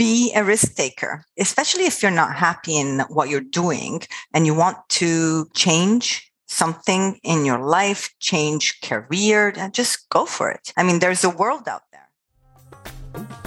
be 0.00 0.32
a 0.34 0.42
risk 0.42 0.76
taker, 0.76 1.26
especially 1.38 1.84
if 1.84 2.00
you're 2.00 2.10
not 2.10 2.34
happy 2.34 2.74
in 2.74 3.00
what 3.10 3.28
you're 3.28 3.42
doing 3.42 4.00
and 4.32 4.46
you 4.46 4.54
want 4.54 4.78
to 4.88 5.46
change 5.54 6.32
something 6.48 7.20
in 7.22 7.44
your 7.44 7.58
life, 7.58 8.08
change 8.18 8.80
career, 8.80 9.52
just 9.72 10.08
go 10.08 10.24
for 10.24 10.50
it. 10.50 10.72
I 10.78 10.84
mean, 10.84 11.00
there's 11.00 11.22
a 11.22 11.28
world 11.28 11.68
out 11.68 11.82
there. 11.92 13.39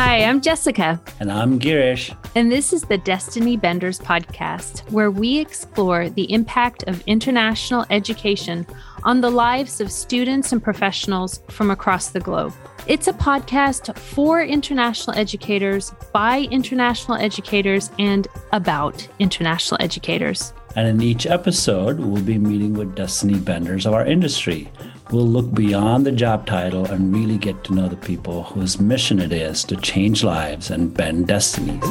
Hi, 0.00 0.22
I'm 0.22 0.40
Jessica. 0.40 1.00
And 1.18 1.28
I'm 1.28 1.58
Girish. 1.58 2.16
And 2.36 2.52
this 2.52 2.72
is 2.72 2.82
the 2.82 2.98
Destiny 2.98 3.56
Benders 3.56 3.98
podcast, 3.98 4.88
where 4.92 5.10
we 5.10 5.40
explore 5.40 6.08
the 6.08 6.32
impact 6.32 6.84
of 6.84 7.02
international 7.08 7.84
education 7.90 8.64
on 9.02 9.20
the 9.20 9.28
lives 9.28 9.80
of 9.80 9.90
students 9.90 10.52
and 10.52 10.62
professionals 10.62 11.40
from 11.50 11.72
across 11.72 12.10
the 12.10 12.20
globe. 12.20 12.52
It's 12.86 13.08
a 13.08 13.12
podcast 13.12 13.98
for 13.98 14.40
international 14.40 15.18
educators, 15.18 15.92
by 16.12 16.46
international 16.52 17.18
educators, 17.18 17.90
and 17.98 18.28
about 18.52 19.08
international 19.18 19.82
educators. 19.82 20.52
And 20.76 20.86
in 20.86 21.02
each 21.02 21.26
episode, 21.26 21.98
we'll 21.98 22.22
be 22.22 22.38
meeting 22.38 22.74
with 22.74 22.94
Destiny 22.94 23.40
Benders 23.40 23.84
of 23.84 23.94
our 23.94 24.06
industry 24.06 24.70
We'll 25.10 25.26
look 25.26 25.54
beyond 25.54 26.04
the 26.04 26.12
job 26.12 26.44
title 26.44 26.84
and 26.84 27.14
really 27.14 27.38
get 27.38 27.64
to 27.64 27.72
know 27.72 27.88
the 27.88 27.96
people 27.96 28.42
whose 28.42 28.78
mission 28.78 29.20
it 29.20 29.32
is 29.32 29.64
to 29.64 29.76
change 29.76 30.22
lives 30.22 30.70
and 30.70 30.92
bend 30.92 31.28
destinies. 31.28 31.82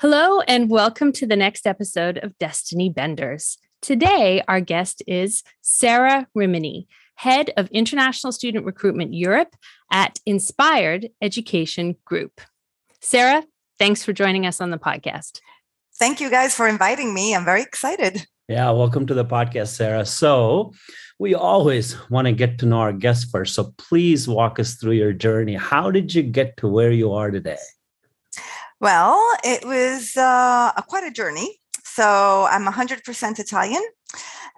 Hello, 0.00 0.40
and 0.48 0.70
welcome 0.70 1.12
to 1.12 1.26
the 1.26 1.36
next 1.36 1.66
episode 1.66 2.16
of 2.16 2.38
Destiny 2.38 2.88
Benders. 2.88 3.58
Today, 3.82 4.42
our 4.48 4.62
guest 4.62 5.02
is 5.06 5.42
Sarah 5.60 6.28
Rimini. 6.34 6.88
Head 7.22 7.52
of 7.56 7.68
International 7.70 8.32
Student 8.32 8.66
Recruitment 8.66 9.14
Europe 9.14 9.54
at 9.92 10.18
Inspired 10.26 11.10
Education 11.22 11.94
Group. 12.04 12.40
Sarah, 13.00 13.44
thanks 13.78 14.02
for 14.02 14.12
joining 14.12 14.44
us 14.44 14.60
on 14.60 14.70
the 14.70 14.76
podcast. 14.76 15.38
Thank 16.00 16.20
you 16.20 16.28
guys 16.30 16.52
for 16.52 16.66
inviting 16.66 17.14
me. 17.14 17.32
I'm 17.32 17.44
very 17.44 17.62
excited. 17.62 18.26
Yeah, 18.48 18.68
welcome 18.72 19.06
to 19.06 19.14
the 19.14 19.24
podcast, 19.24 19.68
Sarah. 19.68 20.04
So, 20.04 20.72
we 21.20 21.32
always 21.32 21.96
want 22.10 22.26
to 22.26 22.32
get 22.32 22.58
to 22.58 22.66
know 22.66 22.78
our 22.78 22.92
guests 22.92 23.30
first. 23.30 23.54
So, 23.54 23.72
please 23.78 24.26
walk 24.26 24.58
us 24.58 24.74
through 24.74 24.94
your 24.94 25.12
journey. 25.12 25.54
How 25.54 25.92
did 25.92 26.12
you 26.12 26.24
get 26.24 26.56
to 26.56 26.66
where 26.66 26.90
you 26.90 27.12
are 27.12 27.30
today? 27.30 27.62
Well, 28.80 29.24
it 29.44 29.64
was 29.64 30.16
uh, 30.16 30.72
a, 30.76 30.82
quite 30.88 31.04
a 31.04 31.12
journey. 31.12 31.61
So, 31.94 32.46
I'm 32.50 32.66
100% 32.66 33.38
Italian. 33.38 33.82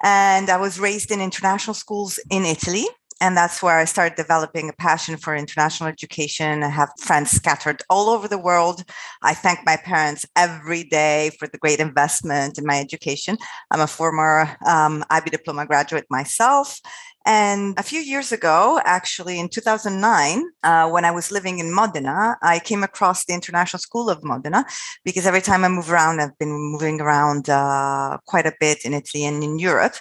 And 0.03 0.51
I 0.51 0.57
was 0.57 0.79
raised 0.79 1.11
in 1.11 1.21
international 1.21 1.75
schools 1.75 2.19
in 2.31 2.45
Italy. 2.45 2.87
And 3.21 3.37
that's 3.37 3.63
where 3.63 3.79
I 3.79 3.85
started 3.85 4.17
developing 4.17 4.69
a 4.69 4.73
passion 4.73 5.17
for 5.17 5.35
international 5.35 5.89
education. 5.89 6.63
I 6.63 6.69
have 6.69 6.91
friends 6.99 7.31
scattered 7.31 7.83
all 7.89 8.11
over 8.11 8.29
the 8.29 8.39
world. 8.39 8.85
I 9.23 9.35
thank 9.35 9.61
my 9.65 9.77
parents 9.77 10.27
every 10.37 10.85
day 10.85 11.31
for 11.39 11.47
the 11.49 11.59
great 11.59 11.79
investment 11.79 12.59
in 12.59 12.67
my 12.67 12.79
education. 12.79 13.39
I'm 13.71 13.81
a 13.81 13.87
former 13.87 14.57
um, 14.67 15.05
IB 15.11 15.31
diploma 15.31 15.65
graduate 15.65 16.07
myself. 16.11 16.81
And 17.27 17.79
a 17.79 17.83
few 17.83 18.01
years 18.01 18.33
ago, 18.33 18.81
actually 18.85 19.41
in 19.41 19.49
2009, 19.49 20.45
uh, 20.63 20.91
when 20.91 21.07
I 21.07 21.11
was 21.11 21.31
living 21.31 21.59
in 21.59 21.73
Modena, 21.73 22.37
I 22.43 22.59
came 22.59 22.83
across 22.83 23.25
the 23.25 23.33
International 23.33 23.81
School 23.81 24.11
of 24.11 24.23
Modena 24.23 24.67
because 25.05 25.27
every 25.27 25.41
time 25.41 25.65
I 25.65 25.69
move 25.69 25.91
around, 25.91 26.21
I've 26.21 26.37
been 26.39 26.53
moving 26.53 27.01
around 27.01 27.49
uh, 27.49 28.19
quite 28.27 28.47
a 28.47 28.55
bit 28.61 28.85
in 28.85 28.93
Italy 28.93 29.25
and 29.25 29.43
in 29.43 29.59
Europe. 29.59 29.95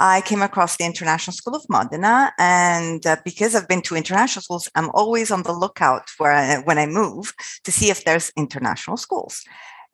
I 0.00 0.20
came 0.20 0.42
across 0.42 0.76
the 0.76 0.84
International 0.84 1.34
School 1.34 1.56
of 1.56 1.68
Modena, 1.68 2.32
and 2.38 3.04
uh, 3.04 3.16
because 3.24 3.54
I've 3.54 3.66
been 3.66 3.82
to 3.82 3.96
international 3.96 4.42
schools, 4.42 4.68
I'm 4.76 4.90
always 4.90 5.32
on 5.32 5.42
the 5.42 5.52
lookout 5.52 6.08
where 6.18 6.32
I, 6.32 6.58
when 6.58 6.78
I 6.78 6.86
move 6.86 7.32
to 7.64 7.72
see 7.72 7.90
if 7.90 8.04
there's 8.04 8.30
international 8.36 8.96
schools. 8.96 9.42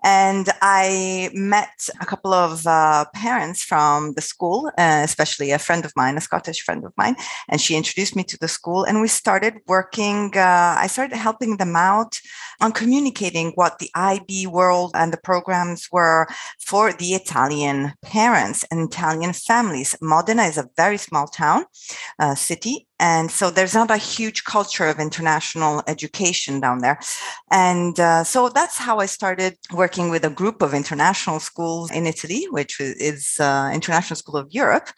And 0.05 0.51
I 0.61 1.31
met 1.33 1.89
a 1.99 2.05
couple 2.05 2.35
of 2.35 2.67
uh, 2.67 3.07
parents 3.15 3.65
from 3.65 4.13
the 4.13 4.21
school, 4.21 4.71
uh, 4.77 5.01
especially 5.03 5.51
a 5.51 5.59
friend 5.59 5.85
of 5.87 5.93
mine, 5.97 6.19
a 6.19 6.21
Scottish 6.21 6.61
friend 6.61 6.85
of 6.85 6.93
mine, 6.99 7.17
and 7.49 7.59
she 7.59 7.75
introduced 7.75 8.15
me 8.15 8.23
to 8.25 8.39
the 8.39 8.47
school. 8.47 8.85
And 8.85 9.01
we 9.01 9.09
started 9.09 9.55
working, 9.67 10.31
uh, 10.37 10.77
I 10.79 10.89
started 10.89 11.17
helping 11.17 11.57
them 11.57 11.75
out 11.75 12.21
on 12.61 12.73
communicating 12.73 13.53
what 13.55 13.79
the 13.79 13.91
IB 13.95 14.47
world 14.47 14.93
and 14.95 15.11
the 15.11 15.17
programs 15.17 15.89
were 15.91 16.27
for 16.61 16.93
the 16.93 17.15
Italian 17.15 17.95
parents 18.03 18.65
and 18.71 18.89
Italian 18.89 19.33
families. 19.33 19.97
Modena 20.03 20.43
is 20.43 20.59
a 20.59 20.69
very 20.77 20.99
small 20.99 21.27
town, 21.27 21.65
uh, 22.19 22.35
city, 22.35 22.87
and 23.01 23.31
so 23.31 23.51
there's 23.51 23.75
not 23.75 23.91
a 23.91 23.97
huge 23.97 24.45
culture 24.45 24.87
of 24.87 25.01
international 25.01 25.83
education 25.87 26.61
down 26.61 26.79
there. 26.79 26.99
And 27.51 27.99
uh, 27.99 28.25
so 28.25 28.49
that's 28.49 28.79
how 28.79 29.01
I 29.01 29.07
started 29.07 29.57
working 29.73 30.11
with 30.11 30.25
a 30.25 30.31
group 30.31 30.63
of 30.63 30.75
international 30.75 31.41
schools 31.41 31.91
in 31.91 32.07
Italy, 32.07 32.47
which 32.51 32.81
is 32.81 33.37
uh, 33.41 33.71
International 33.75 34.17
School 34.17 34.37
of 34.37 34.49
Europe. 34.53 34.89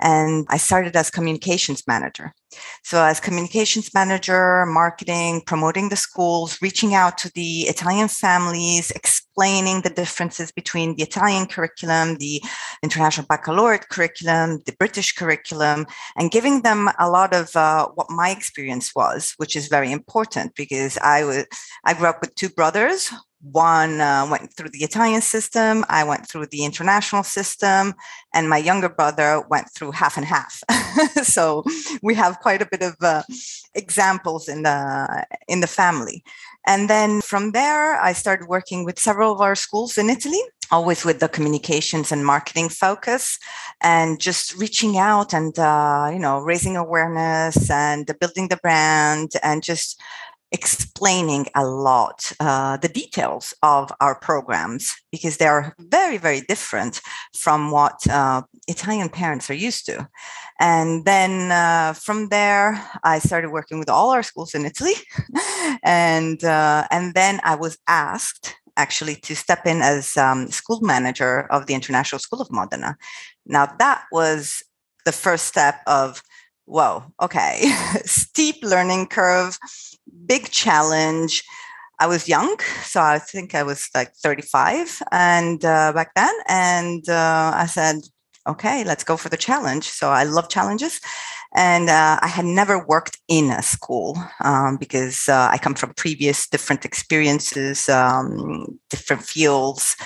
And 0.00 0.46
I 0.48 0.56
started 0.56 0.96
as 0.96 1.10
communications 1.10 1.84
manager. 1.86 2.32
So, 2.82 3.02
as 3.02 3.20
communications 3.20 3.92
manager, 3.94 4.66
marketing, 4.66 5.42
promoting 5.46 5.88
the 5.88 5.96
schools, 5.96 6.58
reaching 6.60 6.94
out 6.94 7.18
to 7.18 7.30
the 7.34 7.62
Italian 7.62 8.08
families, 8.08 8.90
explaining 8.90 9.80
the 9.80 9.90
differences 9.90 10.52
between 10.52 10.94
the 10.94 11.02
Italian 11.02 11.46
curriculum, 11.46 12.16
the 12.18 12.42
international 12.82 13.26
baccalaureate 13.26 13.88
curriculum, 13.88 14.60
the 14.66 14.76
British 14.78 15.12
curriculum, 15.12 15.86
and 16.16 16.30
giving 16.30 16.62
them 16.62 16.88
a 16.98 17.08
lot 17.08 17.34
of 17.34 17.54
uh, 17.56 17.88
what 17.94 18.10
my 18.10 18.30
experience 18.30 18.94
was, 18.94 19.34
which 19.38 19.56
is 19.56 19.68
very 19.68 19.90
important 19.90 20.54
because 20.54 20.98
I 20.98 21.24
was 21.24 21.46
I 21.84 21.94
grew 21.94 22.08
up 22.08 22.20
with 22.20 22.34
two 22.34 22.48
brothers 22.48 23.12
one 23.52 24.00
uh, 24.00 24.26
went 24.30 24.54
through 24.54 24.70
the 24.70 24.84
Italian 24.84 25.20
system, 25.20 25.84
I 25.88 26.04
went 26.04 26.28
through 26.28 26.46
the 26.46 26.64
international 26.64 27.22
system, 27.22 27.94
and 28.32 28.48
my 28.48 28.56
younger 28.56 28.88
brother 28.88 29.44
went 29.50 29.70
through 29.74 29.92
half 29.92 30.16
and 30.16 30.26
half. 30.26 30.62
so 31.22 31.64
we 32.02 32.14
have 32.14 32.40
quite 32.40 32.62
a 32.62 32.66
bit 32.66 32.82
of 32.82 32.96
uh, 33.02 33.22
examples 33.74 34.48
in 34.48 34.62
the 34.62 35.26
in 35.48 35.60
the 35.60 35.66
family. 35.66 36.24
And 36.66 36.88
then 36.88 37.20
from 37.20 37.52
there, 37.52 38.00
I 38.00 38.14
started 38.14 38.48
working 38.48 38.84
with 38.84 38.98
several 38.98 39.32
of 39.32 39.40
our 39.42 39.54
schools 39.54 39.98
in 39.98 40.08
Italy, 40.08 40.40
always 40.70 41.04
with 41.04 41.20
the 41.20 41.28
communications 41.28 42.10
and 42.10 42.24
marketing 42.24 42.70
focus, 42.70 43.38
and 43.82 44.18
just 44.18 44.56
reaching 44.56 44.96
out 44.96 45.34
and 45.34 45.58
uh, 45.58 46.08
you 46.12 46.18
know 46.18 46.38
raising 46.38 46.76
awareness 46.76 47.70
and 47.70 48.10
building 48.20 48.48
the 48.48 48.56
brand 48.56 49.32
and 49.42 49.62
just 49.62 50.00
explaining 50.52 51.46
a 51.56 51.64
lot 51.64 52.32
uh, 52.38 52.76
the 52.76 52.88
details 52.88 53.52
of 53.62 53.90
our 54.00 54.14
programs 54.18 54.94
because 55.10 55.36
they 55.36 55.46
are 55.46 55.74
very, 55.78 56.16
very 56.16 56.42
different 56.42 57.00
from 57.36 57.70
what 57.70 58.06
uh, 58.08 58.42
Italian 58.68 59.08
parents 59.08 59.50
are 59.50 59.54
used 59.54 59.84
to. 59.86 60.08
And 60.60 61.04
then 61.04 61.50
uh, 61.50 61.94
from 61.94 62.28
there, 62.28 62.80
I 63.02 63.18
started 63.18 63.50
working 63.50 63.78
with 63.78 63.90
all 63.90 64.10
our 64.10 64.22
schools 64.22 64.54
in 64.54 64.64
Italy, 64.64 64.94
and 65.82 66.42
uh, 66.44 66.86
and 66.90 67.14
then 67.14 67.40
I 67.42 67.56
was 67.56 67.76
asked 67.88 68.54
actually 68.76 69.16
to 69.16 69.34
step 69.36 69.66
in 69.66 69.82
as 69.82 70.16
um, 70.16 70.48
school 70.48 70.80
manager 70.80 71.46
of 71.50 71.66
the 71.66 71.74
International 71.74 72.18
School 72.18 72.40
of 72.40 72.50
Modena. 72.50 72.96
Now 73.46 73.66
that 73.78 74.04
was 74.12 74.62
the 75.04 75.12
first 75.12 75.46
step 75.46 75.80
of 75.86 76.22
whoa, 76.66 77.04
okay, 77.20 77.72
steep 78.04 78.56
learning 78.62 79.06
curve 79.06 79.58
big 80.26 80.50
challenge. 80.50 81.42
I 82.00 82.06
was 82.06 82.28
young, 82.28 82.58
so 82.82 83.00
I 83.00 83.18
think 83.18 83.54
I 83.54 83.62
was 83.62 83.88
like 83.94 84.14
35 84.16 85.02
and 85.12 85.64
uh, 85.64 85.92
back 85.92 86.12
then. 86.14 86.34
And 86.48 87.08
uh, 87.08 87.52
I 87.54 87.66
said, 87.66 88.00
okay, 88.46 88.84
let's 88.84 89.04
go 89.04 89.16
for 89.16 89.28
the 89.28 89.36
challenge. 89.36 89.84
So 89.84 90.10
I 90.10 90.24
love 90.24 90.48
challenges. 90.48 91.00
And 91.56 91.88
uh, 91.88 92.18
I 92.20 92.26
had 92.26 92.44
never 92.44 92.84
worked 92.84 93.18
in 93.28 93.50
a 93.50 93.62
school 93.62 94.18
um, 94.40 94.76
because 94.76 95.28
uh, 95.28 95.48
I 95.50 95.58
come 95.58 95.74
from 95.74 95.94
previous 95.94 96.48
different 96.48 96.84
experiences, 96.84 97.88
um, 97.88 98.80
different 98.90 99.22
fields. 99.22 99.96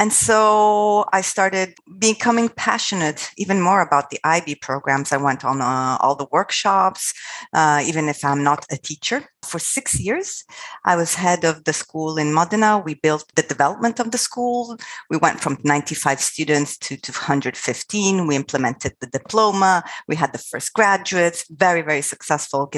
And 0.00 0.14
so 0.14 1.04
I 1.12 1.20
started 1.20 1.74
becoming 1.98 2.48
passionate 2.48 3.30
even 3.36 3.60
more 3.60 3.82
about 3.82 4.08
the 4.08 4.18
IB 4.24 4.54
programs. 4.54 5.12
I 5.12 5.18
went 5.18 5.44
on 5.44 5.60
uh, 5.60 5.98
all 6.00 6.14
the 6.14 6.26
workshops, 6.32 7.12
uh, 7.52 7.82
even 7.84 8.08
if 8.08 8.24
I'm 8.24 8.42
not 8.42 8.64
a 8.70 8.78
teacher. 8.78 9.22
For 9.42 9.58
six 9.58 10.00
years, 10.00 10.42
I 10.86 10.96
was 10.96 11.16
head 11.16 11.44
of 11.44 11.64
the 11.64 11.74
school 11.74 12.16
in 12.16 12.32
Modena. 12.32 12.78
We 12.78 12.94
built 12.94 13.26
the 13.36 13.42
development 13.42 14.00
of 14.00 14.10
the 14.10 14.16
school. 14.16 14.78
We 15.10 15.18
went 15.18 15.40
from 15.40 15.58
95 15.64 16.18
students 16.18 16.78
to 16.78 16.96
215. 16.96 18.26
We 18.26 18.36
implemented 18.36 18.94
the 19.00 19.06
diploma. 19.06 19.84
We 20.08 20.16
had 20.16 20.32
the 20.32 20.38
first 20.38 20.72
graduates, 20.72 21.44
very, 21.50 21.82
very 21.82 22.00
successful 22.00 22.72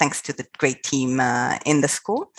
thanks 0.00 0.20
to 0.22 0.32
the 0.32 0.44
great 0.58 0.82
team 0.82 1.20
uh, 1.20 1.56
in 1.64 1.80
the 1.80 1.86
school 1.86 2.32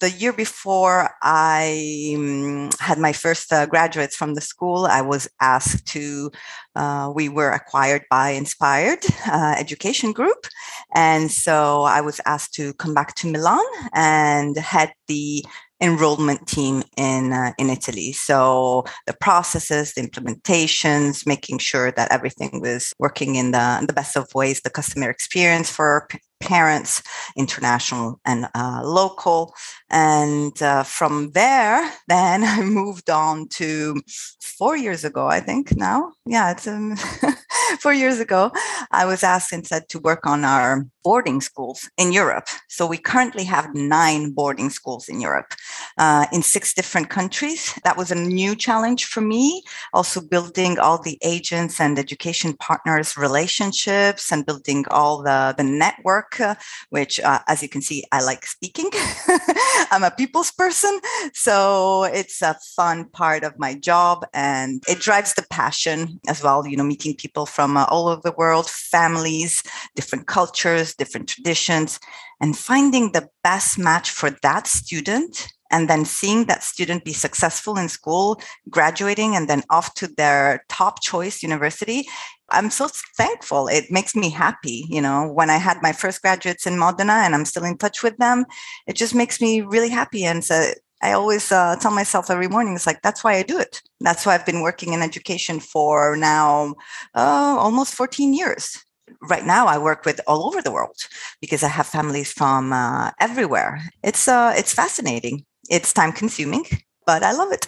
the 0.00 0.10
year 0.10 0.32
before 0.32 1.10
I 1.22 2.14
um, 2.16 2.70
had 2.80 2.98
my 2.98 3.12
first 3.12 3.52
uh, 3.52 3.66
graduates 3.66 4.16
from 4.16 4.34
the 4.34 4.40
school, 4.40 4.86
I 4.86 5.02
was 5.02 5.28
asked 5.40 5.86
to, 5.88 6.30
uh, 6.74 7.12
we 7.14 7.28
were 7.28 7.50
acquired 7.50 8.04
by 8.10 8.30
Inspired 8.30 9.04
uh, 9.26 9.54
Education 9.58 10.12
Group. 10.12 10.46
And 10.94 11.30
so 11.30 11.82
I 11.82 12.00
was 12.00 12.20
asked 12.26 12.54
to 12.54 12.74
come 12.74 12.94
back 12.94 13.14
to 13.16 13.30
Milan 13.30 13.64
and 13.94 14.56
head 14.56 14.92
the 15.08 15.44
enrollment 15.80 16.46
team 16.46 16.82
in 16.96 17.32
uh, 17.32 17.52
in 17.58 17.68
Italy. 17.68 18.12
So 18.12 18.84
the 19.06 19.12
processes, 19.12 19.92
the 19.92 20.00
implementations, 20.00 21.26
making 21.26 21.58
sure 21.58 21.90
that 21.92 22.10
everything 22.10 22.60
was 22.62 22.94
working 22.98 23.34
in 23.34 23.50
the, 23.50 23.84
the 23.86 23.92
best 23.92 24.16
of 24.16 24.34
ways, 24.34 24.62
the 24.62 24.70
customer 24.70 25.10
experience 25.10 25.70
for 25.70 26.08
parents, 26.40 27.02
international 27.36 28.20
and 28.24 28.48
uh, 28.54 28.82
local. 28.84 29.54
And 29.90 30.60
uh, 30.62 30.82
from 30.82 31.30
there, 31.32 31.92
then 32.08 32.44
I 32.44 32.62
moved 32.62 33.10
on 33.10 33.48
to 33.48 34.00
four 34.40 34.76
years 34.76 35.04
ago, 35.04 35.26
I 35.26 35.40
think 35.40 35.76
now. 35.76 36.12
Yeah, 36.26 36.50
it's 36.50 36.66
um, 36.66 36.96
four 37.80 37.92
years 37.92 38.20
ago. 38.20 38.52
I 38.90 39.04
was 39.06 39.22
asked 39.22 39.52
and 39.52 39.66
said 39.66 39.88
to 39.90 39.98
work 39.98 40.26
on 40.26 40.44
our 40.44 40.86
boarding 41.06 41.40
schools 41.40 41.88
in 41.96 42.10
Europe. 42.12 42.48
So 42.66 42.84
we 42.84 42.98
currently 42.98 43.44
have 43.44 43.72
nine 43.76 44.32
boarding 44.32 44.70
schools 44.70 45.08
in 45.08 45.20
Europe 45.20 45.54
uh, 45.98 46.26
in 46.32 46.42
six 46.42 46.74
different 46.74 47.10
countries. 47.10 47.78
That 47.84 47.96
was 47.96 48.10
a 48.10 48.16
new 48.16 48.56
challenge 48.56 49.04
for 49.04 49.20
me. 49.20 49.62
Also 49.92 50.20
building 50.20 50.80
all 50.80 51.00
the 51.00 51.16
agents 51.22 51.80
and 51.80 51.96
education 51.96 52.54
partners 52.54 53.16
relationships 53.16 54.32
and 54.32 54.44
building 54.44 54.84
all 54.90 55.22
the, 55.22 55.54
the 55.56 55.62
network, 55.62 56.40
uh, 56.40 56.56
which 56.90 57.20
uh, 57.20 57.38
as 57.46 57.62
you 57.62 57.68
can 57.68 57.82
see, 57.82 58.02
I 58.10 58.20
like 58.24 58.44
speaking. 58.44 58.90
I'm 59.92 60.02
a 60.02 60.10
people's 60.10 60.50
person. 60.50 60.98
So 61.34 62.02
it's 62.02 62.42
a 62.42 62.58
fun 62.74 63.04
part 63.10 63.44
of 63.44 63.60
my 63.60 63.74
job 63.74 64.26
and 64.34 64.82
it 64.88 64.98
drives 64.98 65.34
the 65.34 65.46
passion 65.50 66.18
as 66.26 66.42
well, 66.42 66.66
you 66.66 66.76
know, 66.76 66.82
meeting 66.82 67.14
people 67.14 67.46
from 67.46 67.76
uh, 67.76 67.84
all 67.92 68.08
over 68.08 68.22
the 68.24 68.36
world, 68.36 68.68
families, 68.68 69.62
different 69.94 70.26
cultures, 70.26 70.95
different 70.96 71.28
traditions, 71.28 72.00
and 72.40 72.56
finding 72.56 73.12
the 73.12 73.28
best 73.42 73.78
match 73.78 74.10
for 74.10 74.30
that 74.42 74.66
student 74.66 75.48
and 75.70 75.88
then 75.88 76.04
seeing 76.04 76.44
that 76.44 76.62
student 76.62 77.04
be 77.04 77.12
successful 77.12 77.76
in 77.76 77.88
school, 77.88 78.40
graduating, 78.70 79.34
and 79.34 79.48
then 79.48 79.62
off 79.70 79.94
to 79.94 80.06
their 80.06 80.64
top 80.68 81.02
choice 81.02 81.42
university. 81.42 82.06
I'm 82.50 82.70
so 82.70 82.88
thankful. 83.16 83.66
It 83.66 83.90
makes 83.90 84.14
me 84.14 84.30
happy. 84.30 84.86
You 84.88 85.02
know, 85.02 85.28
when 85.28 85.50
I 85.50 85.56
had 85.56 85.82
my 85.82 85.92
first 85.92 86.22
graduates 86.22 86.66
in 86.66 86.78
Modena 86.78 87.12
and 87.12 87.34
I'm 87.34 87.44
still 87.44 87.64
in 87.64 87.78
touch 87.78 88.02
with 88.02 88.16
them, 88.18 88.44
it 88.86 88.94
just 88.94 89.14
makes 89.14 89.40
me 89.40 89.62
really 89.62 89.88
happy. 89.88 90.24
And 90.24 90.44
so 90.44 90.70
I 91.02 91.12
always 91.12 91.50
uh, 91.50 91.76
tell 91.76 91.90
myself 91.90 92.30
every 92.30 92.48
morning, 92.48 92.74
it's 92.74 92.86
like, 92.86 93.02
that's 93.02 93.24
why 93.24 93.34
I 93.34 93.42
do 93.42 93.58
it. 93.58 93.82
That's 94.00 94.24
why 94.24 94.34
I've 94.34 94.46
been 94.46 94.62
working 94.62 94.92
in 94.92 95.02
education 95.02 95.58
for 95.60 96.16
now 96.16 96.74
uh, 97.14 97.56
almost 97.58 97.94
14 97.94 98.32
years 98.32 98.85
right 99.22 99.44
now 99.44 99.66
I 99.66 99.78
work 99.78 100.04
with 100.04 100.20
all 100.26 100.46
over 100.46 100.62
the 100.62 100.70
world 100.70 100.96
because 101.40 101.62
I 101.62 101.68
have 101.68 101.86
families 101.86 102.32
from 102.32 102.72
uh, 102.72 103.10
everywhere. 103.20 103.80
It's 104.02 104.28
uh, 104.28 104.54
it's 104.56 104.72
fascinating. 104.72 105.44
It's 105.70 105.92
time 105.92 106.12
consuming, 106.12 106.64
but 107.06 107.22
I 107.22 107.32
love 107.32 107.52
it. 107.52 107.66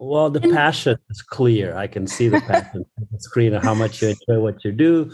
well, 0.00 0.30
the 0.30 0.40
passion 0.40 0.98
is 1.10 1.22
clear. 1.22 1.76
I 1.76 1.86
can 1.86 2.06
see 2.06 2.28
the 2.28 2.40
passion 2.40 2.84
on 2.98 3.08
the 3.10 3.20
screen 3.20 3.54
of 3.54 3.62
how 3.62 3.74
much 3.74 4.02
you 4.02 4.08
enjoy 4.08 4.42
what 4.42 4.64
you 4.64 4.72
do. 4.72 5.12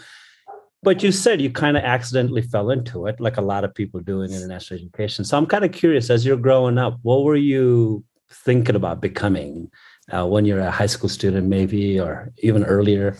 But 0.83 1.03
you 1.03 1.13
said 1.13 1.43
you 1.43 1.51
kind 1.51 1.77
of 1.77 1.85
accidentally 1.85 2.41
fell 2.41 2.71
into 2.71 3.07
it, 3.07 3.21
like 3.21 3.37
a 3.37 3.43
lot 3.43 3.65
of 3.65 3.75
people 3.75 4.01
do 4.01 4.23
in 4.23 4.33
international 4.33 4.81
education. 4.81 5.27
So 5.27 5.37
I'm 5.37 5.45
kind 5.45 5.65
of 5.65 5.73
curious, 5.73 6.09
as 6.09 6.25
you're 6.25 6.39
growing 6.39 6.79
up, 6.79 6.99
what 7.03 7.23
were 7.23 7.37
you 7.37 8.03
thinking 8.33 8.77
about 8.77 9.03
becoming 9.03 9.71
uh, 10.11 10.27
when 10.27 10.47
you're 10.47 10.61
a 10.61 10.71
high 10.71 10.87
school 10.87 11.11
student, 11.11 11.49
maybe, 11.49 12.01
or 12.01 12.33
even 12.39 12.65
earlier? 12.65 13.15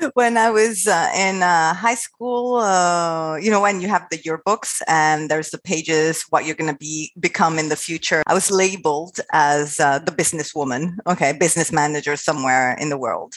when 0.14 0.36
I 0.36 0.50
was 0.50 0.86
uh, 0.86 1.10
in 1.16 1.42
uh, 1.42 1.74
high 1.74 1.94
school, 1.94 2.56
uh, 2.56 3.36
you 3.36 3.50
know, 3.50 3.60
when 3.60 3.80
you 3.80 3.88
have 3.88 4.06
the 4.10 4.18
yearbooks 4.18 4.80
and 4.88 5.30
there's 5.30 5.50
the 5.50 5.58
pages, 5.58 6.24
what 6.30 6.44
you're 6.44 6.54
going 6.54 6.72
to 6.72 6.78
be 6.78 7.12
become 7.18 7.58
in 7.58 7.68
the 7.68 7.76
future, 7.76 8.22
I 8.26 8.34
was 8.34 8.50
labeled 8.50 9.20
as 9.32 9.80
uh, 9.80 9.98
the 9.98 10.12
businesswoman, 10.12 10.96
okay, 11.06 11.32
business 11.32 11.72
manager 11.72 12.16
somewhere 12.16 12.76
in 12.80 12.88
the 12.88 12.98
world. 12.98 13.34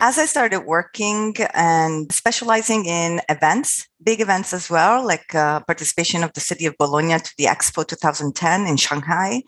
As 0.00 0.18
I 0.18 0.26
started 0.26 0.60
working 0.60 1.34
and 1.54 2.10
specializing 2.12 2.86
in 2.86 3.20
events, 3.28 3.86
big 4.02 4.20
events 4.20 4.52
as 4.52 4.68
well, 4.68 5.06
like 5.06 5.34
uh, 5.34 5.60
participation 5.60 6.22
of 6.24 6.32
the 6.32 6.40
city 6.40 6.66
of 6.66 6.76
Bologna 6.78 7.18
to 7.18 7.32
the 7.38 7.44
Expo 7.44 7.86
2010 7.86 8.66
in 8.66 8.76
Shanghai 8.76 9.42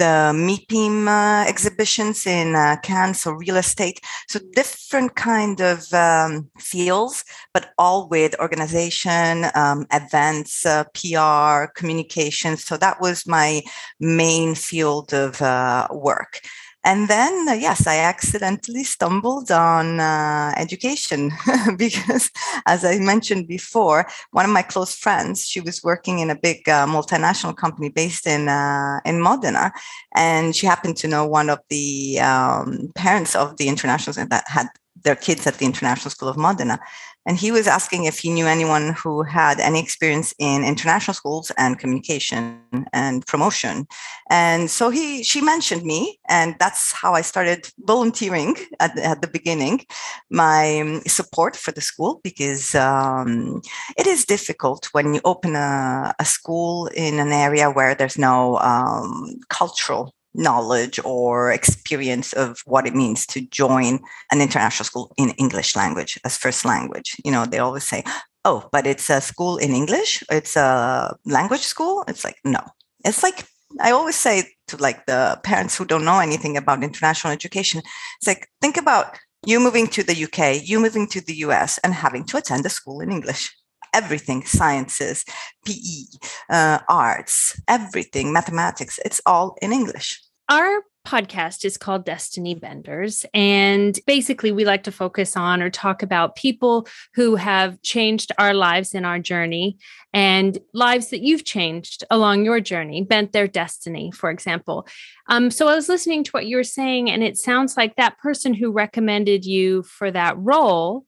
the 0.00 0.32
MIPIM 0.34 1.06
uh, 1.08 1.46
exhibitions 1.46 2.26
in 2.26 2.56
uh, 2.56 2.76
Cannes, 2.82 3.20
so 3.20 3.32
real 3.32 3.56
estate, 3.56 4.00
so 4.28 4.40
different 4.54 5.14
kind 5.14 5.60
of 5.60 5.92
um, 5.92 6.48
fields, 6.58 7.22
but 7.52 7.72
all 7.76 8.08
with 8.08 8.34
organization, 8.40 9.44
um, 9.54 9.86
events, 9.92 10.64
uh, 10.64 10.84
PR, 10.94 11.70
communication. 11.74 12.56
So 12.56 12.78
that 12.78 12.98
was 13.02 13.26
my 13.26 13.60
main 14.00 14.54
field 14.54 15.12
of 15.12 15.42
uh, 15.42 15.86
work. 15.92 16.40
And 16.82 17.08
then, 17.08 17.46
uh, 17.48 17.52
yes, 17.52 17.86
I 17.86 17.98
accidentally 17.98 18.84
stumbled 18.84 19.50
on 19.50 20.00
uh, 20.00 20.54
education 20.56 21.30
because, 21.76 22.30
as 22.66 22.84
I 22.84 22.98
mentioned 22.98 23.48
before, 23.48 24.06
one 24.30 24.46
of 24.46 24.50
my 24.50 24.62
close 24.62 24.94
friends, 24.94 25.46
she 25.46 25.60
was 25.60 25.84
working 25.84 26.20
in 26.20 26.30
a 26.30 26.34
big 26.34 26.66
uh, 26.68 26.86
multinational 26.86 27.54
company 27.54 27.90
based 27.90 28.26
in 28.26 28.48
uh, 28.48 29.00
in 29.04 29.20
Modena, 29.20 29.72
and 30.14 30.56
she 30.56 30.66
happened 30.66 30.96
to 30.98 31.08
know 31.08 31.26
one 31.26 31.50
of 31.50 31.58
the 31.68 32.18
um, 32.20 32.90
parents 32.94 33.36
of 33.36 33.58
the 33.58 33.68
internationals 33.68 34.16
that 34.16 34.44
had 34.48 34.68
their 35.02 35.16
kids 35.16 35.46
at 35.46 35.54
the 35.54 35.66
International 35.66 36.10
School 36.10 36.28
of 36.28 36.36
Modena. 36.36 36.78
And 37.26 37.36
he 37.36 37.52
was 37.52 37.66
asking 37.66 38.04
if 38.04 38.18
he 38.18 38.30
knew 38.30 38.46
anyone 38.46 38.94
who 38.94 39.22
had 39.22 39.60
any 39.60 39.80
experience 39.80 40.34
in 40.38 40.64
international 40.64 41.14
schools 41.14 41.52
and 41.58 41.78
communication 41.78 42.60
and 42.92 43.26
promotion. 43.26 43.86
And 44.30 44.70
so 44.70 44.90
he 44.90 45.22
she 45.22 45.40
mentioned 45.40 45.82
me, 45.82 46.18
and 46.28 46.56
that's 46.58 46.92
how 46.92 47.12
I 47.14 47.20
started 47.20 47.68
volunteering 47.80 48.56
at, 48.80 48.98
at 48.98 49.20
the 49.20 49.28
beginning, 49.28 49.84
my 50.30 50.80
um, 50.80 51.00
support 51.06 51.56
for 51.56 51.72
the 51.72 51.80
school 51.80 52.20
because 52.24 52.74
um, 52.74 53.60
it 53.98 54.06
is 54.06 54.24
difficult 54.24 54.88
when 54.92 55.14
you 55.14 55.20
open 55.24 55.56
a, 55.56 56.14
a, 56.18 56.24
school 56.24 56.86
in 56.88 57.18
an 57.18 57.32
area 57.32 57.70
where 57.70 57.94
there's 57.94 58.18
no 58.18 58.58
um, 58.58 59.40
cultural 59.48 60.14
knowledge 60.34 61.00
or 61.04 61.50
experience 61.50 62.32
of 62.32 62.60
what 62.64 62.86
it 62.86 62.94
means 62.94 63.26
to 63.26 63.40
join 63.40 64.00
an 64.30 64.40
international 64.40 64.84
school 64.84 65.12
in 65.16 65.30
English 65.30 65.76
language 65.76 66.18
as 66.24 66.36
first 66.36 66.64
language. 66.64 67.16
You 67.24 67.32
know, 67.32 67.46
they 67.46 67.58
always 67.58 67.84
say, 67.84 68.04
oh, 68.44 68.68
but 68.72 68.86
it's 68.86 69.10
a 69.10 69.20
school 69.20 69.56
in 69.58 69.74
English, 69.74 70.22
it's 70.30 70.56
a 70.56 71.16
language 71.26 71.60
school. 71.62 72.04
It's 72.08 72.24
like, 72.24 72.36
no. 72.44 72.60
It's 73.04 73.22
like, 73.22 73.46
I 73.80 73.90
always 73.92 74.16
say 74.16 74.44
to 74.68 74.76
like 74.76 75.06
the 75.06 75.38
parents 75.42 75.76
who 75.76 75.84
don't 75.84 76.04
know 76.04 76.20
anything 76.20 76.56
about 76.56 76.82
international 76.82 77.32
education, 77.32 77.82
it's 78.18 78.26
like, 78.26 78.48
think 78.60 78.76
about 78.76 79.18
you 79.46 79.58
moving 79.58 79.86
to 79.88 80.02
the 80.02 80.24
UK, 80.24 80.62
you 80.62 80.80
moving 80.80 81.06
to 81.08 81.20
the 81.20 81.34
US, 81.46 81.78
and 81.78 81.94
having 81.94 82.24
to 82.24 82.36
attend 82.36 82.64
a 82.66 82.70
school 82.70 83.00
in 83.00 83.10
English 83.10 83.54
everything 83.94 84.44
sciences, 84.44 85.24
PE, 85.66 86.18
uh, 86.48 86.78
arts, 86.88 87.60
everything, 87.68 88.32
mathematics. 88.32 88.98
It's 89.04 89.20
all 89.26 89.56
in 89.62 89.72
English. 89.72 90.20
Our 90.48 90.82
podcast 91.06 91.64
is 91.64 91.78
called 91.78 92.04
Destiny 92.04 92.54
Benders. 92.54 93.24
And 93.32 93.98
basically, 94.06 94.52
we 94.52 94.64
like 94.64 94.84
to 94.84 94.92
focus 94.92 95.36
on 95.36 95.62
or 95.62 95.70
talk 95.70 96.02
about 96.02 96.36
people 96.36 96.86
who 97.14 97.36
have 97.36 97.80
changed 97.82 98.32
our 98.38 98.54
lives 98.54 98.94
in 98.94 99.04
our 99.04 99.18
journey 99.18 99.78
and 100.12 100.58
lives 100.74 101.10
that 101.10 101.22
you've 101.22 101.44
changed 101.44 102.04
along 102.10 102.44
your 102.44 102.60
journey, 102.60 103.02
bent 103.02 103.32
their 103.32 103.48
destiny, 103.48 104.10
for 104.10 104.30
example. 104.30 104.86
Um, 105.28 105.50
so 105.50 105.68
I 105.68 105.74
was 105.74 105.88
listening 105.88 106.24
to 106.24 106.30
what 106.32 106.46
you 106.46 106.56
were 106.56 106.64
saying, 106.64 107.10
and 107.10 107.22
it 107.22 107.38
sounds 107.38 107.76
like 107.76 107.96
that 107.96 108.18
person 108.18 108.52
who 108.52 108.72
recommended 108.72 109.44
you 109.44 109.82
for 109.84 110.10
that 110.10 110.36
role 110.38 111.06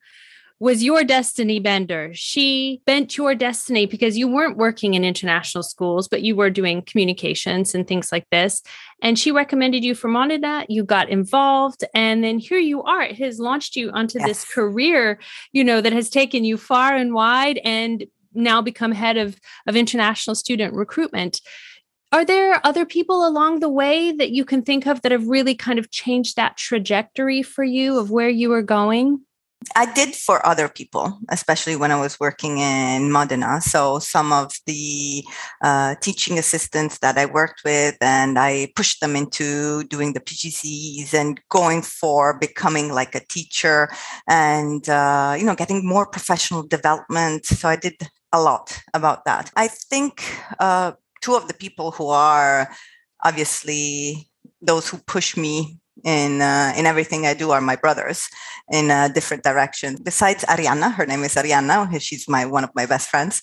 was 0.63 0.85
your 0.85 1.03
destiny 1.03 1.59
bender. 1.59 2.13
She 2.15 2.83
bent 2.87 3.17
your 3.17 3.35
destiny 3.35 3.85
because 3.85 4.17
you 4.17 4.29
weren't 4.29 4.57
working 4.57 4.95
in 4.95 5.03
international 5.03 5.65
schools, 5.65 6.07
but 6.07 6.23
you 6.23 6.37
were 6.37 6.51
doing 6.51 6.83
communications 6.83 7.75
and 7.75 7.85
things 7.85 8.13
like 8.13 8.29
this. 8.31 8.63
And 9.03 9.19
she 9.19 9.33
recommended 9.33 9.83
you 9.83 9.97
for 9.97 10.07
Modena. 10.07 10.65
You 10.69 10.85
got 10.85 11.09
involved, 11.09 11.83
and 11.97 12.23
then 12.23 12.39
here 12.39 12.61
you 12.61 12.81
are. 12.85 13.03
It 13.03 13.19
has 13.19 13.41
launched 13.41 13.75
you 13.75 13.91
onto 13.91 14.21
yes. 14.21 14.29
this 14.29 14.45
career, 14.45 15.19
you 15.51 15.65
know, 15.65 15.81
that 15.81 15.93
has 15.93 16.09
taken 16.09 16.45
you 16.45 16.57
far 16.57 16.95
and 16.95 17.13
wide, 17.13 17.59
and 17.65 18.05
now 18.33 18.63
become 18.63 18.93
head 18.93 19.17
of 19.17 19.41
of 19.67 19.75
international 19.75 20.37
student 20.37 20.75
recruitment. 20.75 21.41
Are 22.13 22.25
there 22.25 22.65
other 22.65 22.87
people 22.87 23.27
along 23.27 23.59
the 23.59 23.69
way 23.69 24.13
that 24.13 24.31
you 24.31 24.45
can 24.45 24.63
think 24.63 24.87
of 24.87 25.03
that 25.03 25.11
have 25.11 25.27
really 25.27 25.57
kind 25.57 25.81
of 25.81 25.91
changed 25.91 26.37
that 26.37 26.57
trajectory 26.57 27.43
for 27.43 27.65
you 27.65 27.99
of 27.99 28.13
where 28.13 28.29
you 28.29 28.49
were 28.49 28.63
going? 28.63 29.23
I 29.77 29.93
did 29.93 30.15
for 30.15 30.45
other 30.47 30.69
people, 30.69 31.19
especially 31.31 31.77
when 31.77 31.91
I 31.91 32.01
was 32.01 32.19
working 32.19 32.59
in 32.59 33.13
Modena. 33.13 33.61
So 33.61 33.99
some 33.99 34.33
of 34.33 34.53
the 34.67 35.25
uh, 35.63 35.95
teaching 36.01 36.39
assistants 36.39 36.99
that 36.99 37.19
I 37.19 37.27
worked 37.27 37.63
with, 37.65 37.97
and 38.01 38.39
I 38.39 38.73
pushed 38.77 39.01
them 39.01 39.17
into 39.17 39.85
doing 39.85 40.13
the 40.13 40.21
PGCEs 40.21 41.15
and 41.15 41.41
going 41.49 41.83
for 41.83 42.39
becoming 42.39 42.93
like 42.93 43.15
a 43.15 43.25
teacher, 43.27 43.89
and 44.29 44.89
uh, 44.89 45.37
you 45.39 45.45
know, 45.45 45.55
getting 45.55 45.87
more 45.87 46.07
professional 46.07 46.63
development. 46.63 47.47
So 47.47 47.69
I 47.69 47.77
did 47.77 47.97
a 48.33 48.41
lot 48.41 48.81
about 48.95 49.25
that. 49.27 49.51
I 49.57 49.69
think 49.69 50.25
uh, 50.59 50.93
two 51.21 51.35
of 51.35 51.49
the 51.49 51.55
people 51.55 51.91
who 51.91 52.09
are 52.09 52.71
obviously 53.23 54.29
those 54.61 54.89
who 54.89 54.99
push 54.99 55.37
me 55.37 55.79
in 56.05 56.41
uh, 56.41 56.73
in 56.77 56.87
everything 56.87 57.27
I 57.27 57.35
do 57.35 57.51
are 57.51 57.61
my 57.61 57.77
brothers 57.77 58.29
in 58.71 58.91
a 58.91 59.11
different 59.13 59.43
direction. 59.43 59.99
Besides 60.03 60.45
Ariana, 60.45 60.95
her 60.95 61.07
name 61.07 61.25
is 61.25 61.35
Ariana. 61.35 62.01
She's 62.01 62.29
my 62.29 62.47
one 62.47 62.65
of 62.65 62.71
my 62.75 62.87
best 62.87 63.09
friends. 63.09 63.43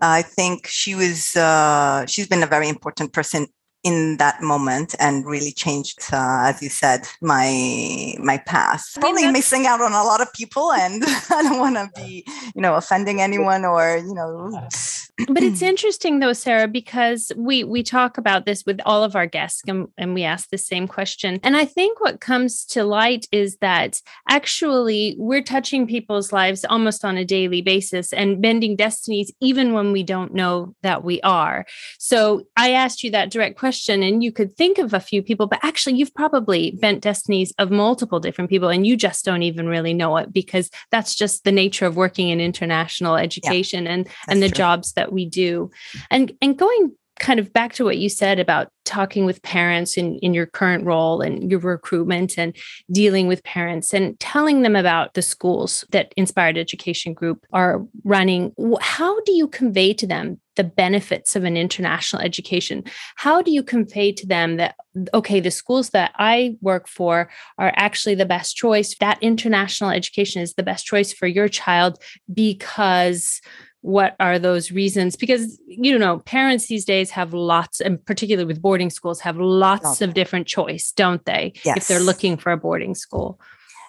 I 0.00 0.22
think 0.22 0.66
she 0.66 0.94
was 0.94 1.36
uh, 1.36 2.06
she's 2.06 2.28
been 2.28 2.42
a 2.42 2.46
very 2.46 2.68
important 2.68 3.12
person 3.12 3.46
in 3.84 4.16
that 4.16 4.42
moment 4.42 4.94
and 4.98 5.26
really 5.26 5.52
changed 5.52 6.00
uh, 6.10 6.48
as 6.48 6.62
you 6.62 6.70
said 6.70 7.06
my 7.20 8.14
my 8.18 8.38
path 8.38 8.96
probably 8.98 9.30
missing 9.30 9.66
out 9.66 9.80
on 9.82 9.92
a 9.92 10.02
lot 10.02 10.22
of 10.22 10.32
people 10.32 10.72
and 10.72 11.04
i 11.30 11.42
don't 11.42 11.58
want 11.58 11.76
to 11.76 11.90
be 11.94 12.24
you 12.56 12.62
know 12.62 12.74
offending 12.76 13.20
anyone 13.20 13.64
or 13.64 13.98
you 13.98 14.14
know 14.14 14.50
but 15.28 15.42
it's 15.42 15.60
mm. 15.60 15.68
interesting 15.68 16.18
though 16.18 16.32
sarah 16.32 16.68
because 16.68 17.30
we 17.36 17.64
we 17.64 17.82
talk 17.82 18.18
about 18.18 18.46
this 18.46 18.64
with 18.66 18.80
all 18.84 19.04
of 19.04 19.14
our 19.14 19.26
guests 19.26 19.62
and, 19.66 19.88
and 19.96 20.14
we 20.14 20.24
ask 20.24 20.50
the 20.50 20.58
same 20.58 20.88
question. 20.88 21.38
And 21.42 21.56
i 21.56 21.64
think 21.64 22.00
what 22.00 22.20
comes 22.20 22.64
to 22.66 22.84
light 22.84 23.26
is 23.32 23.56
that 23.58 24.00
actually 24.28 25.16
we're 25.18 25.42
touching 25.42 25.86
people's 25.86 26.32
lives 26.32 26.64
almost 26.64 27.04
on 27.04 27.16
a 27.16 27.24
daily 27.24 27.62
basis 27.62 28.12
and 28.12 28.40
bending 28.40 28.76
destinies 28.76 29.32
even 29.40 29.72
when 29.72 29.92
we 29.92 30.02
don't 30.02 30.34
know 30.34 30.74
that 30.82 31.04
we 31.04 31.20
are. 31.22 31.66
So 31.98 32.46
i 32.56 32.70
asked 32.72 33.02
you 33.02 33.10
that 33.10 33.30
direct 33.30 33.58
question 33.58 33.74
question 33.84 34.02
and 34.02 34.22
you 34.22 34.32
could 34.32 34.56
think 34.56 34.78
of 34.78 34.94
a 34.94 35.00
few 35.00 35.22
people, 35.22 35.46
but 35.46 35.58
actually 35.62 35.96
you've 35.96 36.14
probably 36.14 36.72
bent 36.80 37.02
destinies 37.02 37.52
of 37.58 37.70
multiple 37.70 38.20
different 38.20 38.50
people 38.50 38.68
and 38.68 38.86
you 38.86 38.96
just 38.96 39.24
don't 39.24 39.42
even 39.42 39.66
really 39.66 39.94
know 39.94 40.16
it 40.16 40.32
because 40.32 40.70
that's 40.90 41.14
just 41.14 41.44
the 41.44 41.52
nature 41.52 41.86
of 41.86 41.96
working 41.96 42.28
in 42.28 42.40
international 42.40 43.16
education 43.16 43.84
yeah, 43.84 43.92
and 43.92 44.08
and 44.28 44.42
the 44.42 44.48
true. 44.48 44.56
jobs 44.56 44.92
that 44.92 45.03
we 45.12 45.26
do. 45.26 45.70
And 46.10 46.32
and 46.40 46.58
going 46.58 46.92
kind 47.20 47.38
of 47.38 47.52
back 47.52 47.72
to 47.74 47.84
what 47.84 47.98
you 47.98 48.08
said 48.08 48.38
about 48.38 48.68
talking 48.84 49.24
with 49.24 49.42
parents 49.42 49.96
in, 49.96 50.18
in 50.18 50.34
your 50.34 50.46
current 50.46 50.84
role 50.84 51.20
and 51.20 51.50
your 51.50 51.60
recruitment 51.60 52.36
and 52.36 52.56
dealing 52.90 53.28
with 53.28 53.42
parents 53.44 53.94
and 53.94 54.18
telling 54.18 54.62
them 54.62 54.74
about 54.76 55.14
the 55.14 55.22
schools 55.22 55.84
that 55.90 56.12
Inspired 56.16 56.58
Education 56.58 57.14
Group 57.14 57.46
are 57.52 57.82
running. 58.02 58.52
How 58.80 59.20
do 59.20 59.32
you 59.32 59.46
convey 59.48 59.94
to 59.94 60.06
them 60.06 60.40
the 60.56 60.64
benefits 60.64 61.34
of 61.34 61.44
an 61.44 61.56
international 61.56 62.22
education? 62.22 62.84
How 63.16 63.42
do 63.42 63.50
you 63.50 63.62
convey 63.62 64.12
to 64.12 64.26
them 64.26 64.56
that, 64.56 64.74
okay, 65.12 65.40
the 65.40 65.50
schools 65.50 65.90
that 65.90 66.12
I 66.16 66.56
work 66.60 66.88
for 66.88 67.30
are 67.58 67.72
actually 67.76 68.16
the 68.16 68.26
best 68.26 68.56
choice? 68.56 68.94
That 68.98 69.22
international 69.22 69.90
education 69.90 70.42
is 70.42 70.54
the 70.54 70.62
best 70.62 70.84
choice 70.84 71.12
for 71.12 71.26
your 71.26 71.48
child 71.48 71.98
because 72.32 73.40
what 73.84 74.16
are 74.18 74.38
those 74.38 74.72
reasons? 74.72 75.14
Because 75.14 75.60
you 75.66 75.98
know 75.98 76.20
parents 76.20 76.68
these 76.68 76.86
days 76.86 77.10
have 77.10 77.34
lots 77.34 77.82
and 77.82 78.02
particularly 78.06 78.46
with 78.46 78.62
boarding 78.62 78.88
schools 78.88 79.20
have 79.20 79.36
lots 79.36 80.00
of 80.00 80.14
different 80.14 80.46
choice 80.46 80.90
don't 80.92 81.24
they 81.26 81.52
yes. 81.64 81.76
if 81.76 81.88
they're 81.88 82.00
looking 82.00 82.38
for 82.38 82.50
a 82.50 82.56
boarding 82.56 82.94
school? 82.94 83.38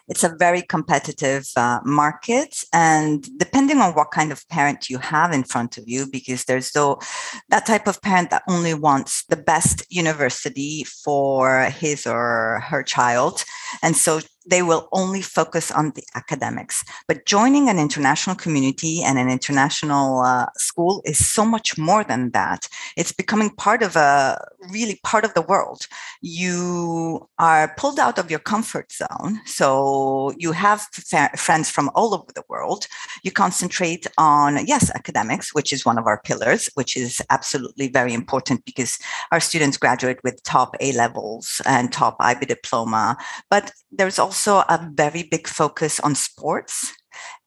It's 0.10 0.24
a 0.24 0.36
very 0.38 0.62
competitive 0.62 1.48
uh, 1.56 1.80
market 1.86 2.62
and 2.74 3.25
depending 3.40 3.80
on 3.80 3.94
what 3.94 4.12
kind 4.12 4.34
of 4.34 4.48
parent 4.50 4.90
you 4.90 4.98
have 4.98 5.32
in 5.32 5.46
front 5.46 5.78
of 5.78 5.86
you 5.88 6.08
because 6.12 6.44
there's 6.44 6.72
though 6.72 7.00
that 7.48 7.66
type 7.66 7.88
of 7.88 8.02
parent 8.02 8.32
that 8.32 8.44
only 8.50 8.74
wants 8.74 9.24
the 9.30 9.38
best 9.38 9.86
university 9.90 10.84
for 10.84 11.64
his 11.70 12.06
or 12.06 12.62
her 12.68 12.84
child 12.84 13.46
and 13.82 13.96
so 13.96 14.20
they 14.46 14.62
will 14.62 14.88
only 14.92 15.22
focus 15.22 15.72
on 15.72 15.92
the 15.92 16.04
academics. 16.16 16.84
But 17.08 17.25
joining 17.25 17.70
an 17.70 17.80
international 17.80 18.36
community 18.36 19.02
and 19.02 19.18
an 19.18 19.30
international 19.30 20.22
uh, 20.22 20.48
school 20.58 21.02
is 21.06 21.25
so 21.25 21.46
much 21.46 21.78
more 21.78 22.04
than 22.04 22.32
that. 22.32 22.68
It's 22.96 23.12
becoming 23.12 23.50
part 23.50 23.82
of 23.82 23.96
a 23.96 24.40
really 24.72 25.00
part 25.04 25.25
of 25.25 25.34
the 25.34 25.42
world. 25.42 25.88
You 26.22 27.28
are 27.40 27.74
pulled 27.78 28.00
out 28.00 28.20
of 28.20 28.30
your 28.30 28.40
comfort 28.40 28.92
zone. 28.92 29.40
So 29.46 30.34
you 30.38 30.52
have 30.52 30.88
friends 31.36 31.70
from 31.70 31.90
all 31.96 32.14
over 32.14 32.32
the 32.34 32.44
world. 32.50 32.88
You 33.24 33.32
concentrate 33.32 34.06
on, 34.18 34.66
yes, 34.66 34.92
academics, 34.94 35.54
which 35.54 35.74
is 35.74 35.86
one 35.86 35.98
of 35.98 36.08
our 36.08 36.22
pillars, 36.22 36.70
which 36.75 36.96
is 36.96 37.22
absolutely 37.30 37.88
very 37.88 38.14
important 38.14 38.66
because 38.66 39.00
our 39.32 39.40
students 39.40 39.78
graduate 39.78 40.20
with 40.24 40.44
top 40.44 40.75
A 40.80 40.92
levels 40.94 41.62
and 41.66 41.92
top 41.92 42.18
IB 42.20 42.46
diploma. 42.46 43.18
But 43.50 43.72
there's 43.92 44.20
also 44.20 44.35
also 44.36 44.65
a 44.68 44.92
very 44.94 45.24
big 45.24 45.48
focus 45.48 46.01
on 46.01 46.13
sports 46.13 46.92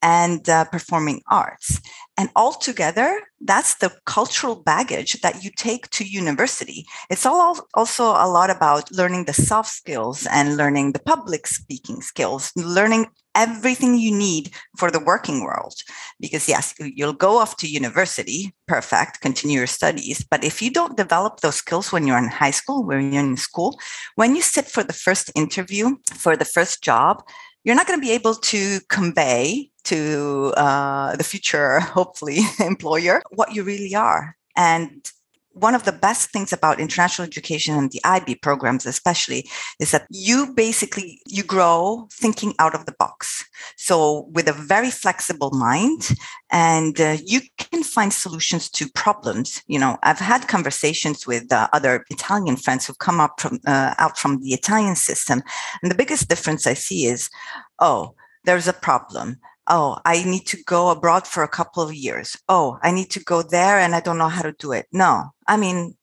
and 0.03 0.49
uh, 0.49 0.65
performing 0.67 1.23
arts. 1.31 1.81
And 2.17 2.31
altogether, 2.35 3.21
that's 3.41 3.77
the 3.77 3.93
cultural 4.05 4.57
baggage 4.57 5.21
that 5.21 5.45
you 5.45 5.51
take 5.57 5.89
to 5.91 6.05
university. 6.05 6.85
It's 7.11 7.25
all 7.25 7.69
also 7.75 8.07
a 8.07 8.29
lot 8.29 8.51
about 8.51 8.91
learning 8.91 9.25
the 9.25 9.33
soft 9.33 9.71
skills 9.71 10.27
and 10.27 10.57
learning 10.57 10.93
the 10.93 10.99
public 10.99 11.47
speaking 11.47 12.01
skills, 12.01 12.51
learning 12.57 13.07
everything 13.37 13.95
you 13.95 14.13
need 14.13 14.51
for 14.77 14.91
the 14.91 14.99
working 14.99 15.45
world. 15.45 15.75
Because, 16.19 16.49
yes, 16.49 16.75
you'll 16.81 17.13
go 17.13 17.39
off 17.39 17.57
to 17.59 17.69
university, 17.69 18.53
perfect, 18.67 19.21
continue 19.21 19.59
your 19.59 19.69
studies. 19.69 20.27
But 20.29 20.43
if 20.43 20.61
you 20.61 20.73
don't 20.73 20.97
develop 20.97 21.39
those 21.39 21.57
skills 21.57 21.93
when 21.93 22.05
you're 22.05 22.19
in 22.19 22.29
high 22.29 22.51
school, 22.51 22.83
when 22.85 23.13
you're 23.13 23.23
in 23.23 23.37
school, 23.37 23.79
when 24.17 24.35
you 24.35 24.43
sit 24.43 24.67
for 24.67 24.83
the 24.83 24.93
first 24.93 25.31
interview, 25.37 25.97
for 26.15 26.37
the 26.37 26.45
first 26.45 26.83
job, 26.83 27.23
you're 27.65 27.75
not 27.75 27.87
going 27.87 27.99
to 27.99 28.07
be 28.07 28.13
able 28.13 28.35
to 28.35 28.81
convey 28.89 29.71
to 29.85 30.53
uh, 30.57 31.17
the 31.17 31.25
future, 31.25 31.81
hopefully, 31.99 32.41
employer 32.61 33.23
what 33.31 33.55
you 33.55 33.63
really 33.63 33.95
are. 33.95 34.37
And 34.57 35.11
one 35.53 35.75
of 35.75 35.85
the 35.85 35.93
best 35.93 36.31
things 36.31 36.53
about 36.53 36.81
international 36.81 37.27
education 37.27 37.75
and 37.75 37.91
the 37.91 38.01
IB 38.05 38.37
programs 38.37 38.87
especially 38.87 39.49
is 39.81 39.91
that 39.91 40.07
you 40.11 40.53
basically 40.55 41.21
you 41.27 41.43
grow 41.43 42.09
thinking 42.13 42.55
out 42.59 42.75
of 42.75 42.87
the 42.87 42.95
box. 42.99 43.45
So 43.77 44.29
with 44.33 44.49
a 44.49 44.53
very 44.53 44.91
flexible 44.91 45.51
mind 45.51 46.11
and 46.51 47.01
uh, 47.01 47.17
you 47.25 47.41
can 47.59 47.83
find 47.83 48.13
solutions 48.13 48.71
to 48.71 48.89
problems. 48.91 49.63
You 49.67 49.79
know, 49.79 49.99
I've 50.03 50.19
had 50.19 50.49
conversations 50.49 51.27
with 51.27 51.53
uh, 51.53 51.69
other 51.73 52.05
Italian 52.11 52.57
friends 52.57 52.87
who've 52.87 52.99
come 52.99 53.21
up 53.21 53.41
from 53.41 53.59
uh, 53.67 53.95
out 53.99 54.19
from 54.19 54.41
the 54.41 54.55
Italian 54.55 54.97
system 54.97 55.43
and 55.83 55.91
the 55.91 55.97
biggest 55.97 56.29
difference 56.29 56.67
I 56.67 56.75
see 56.75 57.07
is 57.07 57.31
oh, 57.81 58.15
there's 58.45 58.69
a 58.69 58.73
problem 58.73 59.39
oh, 59.69 59.99
I 60.05 60.25
need 60.25 60.47
to 60.47 60.63
go 60.65 60.91
abroad 60.91 61.27
for 61.27 61.43
a 61.43 61.49
couple 61.49 61.83
of 61.83 61.95
years. 61.95 62.37
Oh, 62.49 62.79
I 62.83 62.91
need 62.91 63.11
to 63.11 63.21
go 63.21 63.43
there 63.43 63.79
and 63.79 63.95
I 63.95 64.01
don't 64.01 64.19
know 64.19 64.29
how 64.29 64.43
to 64.43 64.53
do 64.53 64.73
it. 64.73 64.87
No, 64.93 65.31
I 65.47 65.57
mean, 65.57 65.95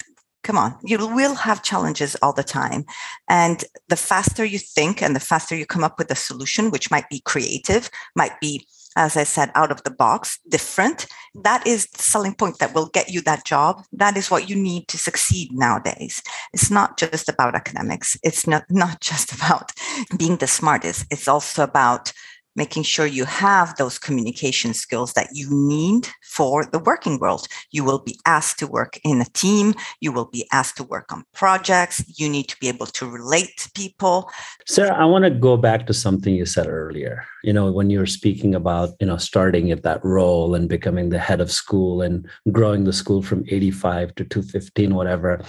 come 0.45 0.57
on, 0.57 0.77
you 0.83 0.97
will 0.99 1.33
have 1.33 1.63
challenges 1.63 2.15
all 2.21 2.31
the 2.31 2.43
time. 2.43 2.85
And 3.27 3.65
the 3.89 3.95
faster 3.95 4.45
you 4.45 4.59
think 4.59 5.01
and 5.01 5.15
the 5.15 5.19
faster 5.19 5.55
you 5.55 5.65
come 5.65 5.83
up 5.83 5.97
with 5.97 6.11
a 6.11 6.15
solution, 6.15 6.69
which 6.69 6.91
might 6.91 7.09
be 7.09 7.21
creative, 7.21 7.89
might 8.15 8.39
be, 8.39 8.67
as 8.95 9.17
I 9.17 9.23
said, 9.23 9.51
out 9.55 9.71
of 9.71 9.83
the 9.83 9.89
box, 9.89 10.39
different, 10.47 11.07
that 11.43 11.65
is 11.65 11.87
the 11.87 12.03
selling 12.03 12.35
point 12.35 12.59
that 12.59 12.75
will 12.75 12.85
get 12.87 13.09
you 13.09 13.21
that 13.21 13.43
job. 13.43 13.83
That 13.91 14.15
is 14.15 14.29
what 14.29 14.47
you 14.47 14.55
need 14.55 14.87
to 14.89 14.97
succeed 14.99 15.49
nowadays. 15.51 16.21
It's 16.53 16.69
not 16.69 16.97
just 16.97 17.27
about 17.27 17.55
academics. 17.55 18.17
It's 18.23 18.45
not, 18.45 18.63
not 18.69 19.01
just 19.11 19.33
about 19.33 19.71
being 20.15 20.37
the 20.37 20.47
smartest. 20.47 21.07
It's 21.09 21.27
also 21.27 21.63
about 21.63 22.13
making 22.55 22.83
sure 22.83 23.05
you 23.05 23.25
have 23.25 23.75
those 23.75 23.99
communication 23.99 24.73
skills 24.73 25.13
that 25.13 25.29
you 25.33 25.47
need 25.51 26.07
for 26.21 26.65
the 26.65 26.79
working 26.79 27.19
world. 27.19 27.47
You 27.71 27.83
will 27.83 27.99
be 27.99 28.17
asked 28.25 28.59
to 28.59 28.67
work 28.67 28.99
in 29.03 29.21
a 29.21 29.25
team. 29.25 29.73
You 29.99 30.11
will 30.11 30.25
be 30.25 30.47
asked 30.51 30.77
to 30.77 30.83
work 30.83 31.11
on 31.11 31.25
projects. 31.33 32.03
You 32.19 32.29
need 32.29 32.47
to 32.49 32.57
be 32.59 32.67
able 32.67 32.85
to 32.87 33.09
relate 33.09 33.57
to 33.57 33.71
people. 33.71 34.29
Sarah, 34.65 34.95
I 34.95 35.05
want 35.05 35.25
to 35.25 35.31
go 35.31 35.57
back 35.57 35.85
to 35.87 35.93
something 35.93 36.33
you 36.33 36.45
said 36.45 36.67
earlier. 36.67 37.25
You 37.43 37.53
know, 37.53 37.71
when 37.71 37.89
you 37.89 37.99
were 37.99 38.05
speaking 38.05 38.55
about, 38.55 38.91
you 38.99 39.07
know, 39.07 39.17
starting 39.17 39.71
at 39.71 39.83
that 39.83 40.03
role 40.03 40.55
and 40.55 40.69
becoming 40.69 41.09
the 41.09 41.19
head 41.19 41.41
of 41.41 41.51
school 41.51 42.01
and 42.01 42.27
growing 42.51 42.85
the 42.85 42.93
school 42.93 43.21
from 43.21 43.43
85 43.47 44.15
to 44.15 44.25
215, 44.25 44.95
whatever, 44.95 45.43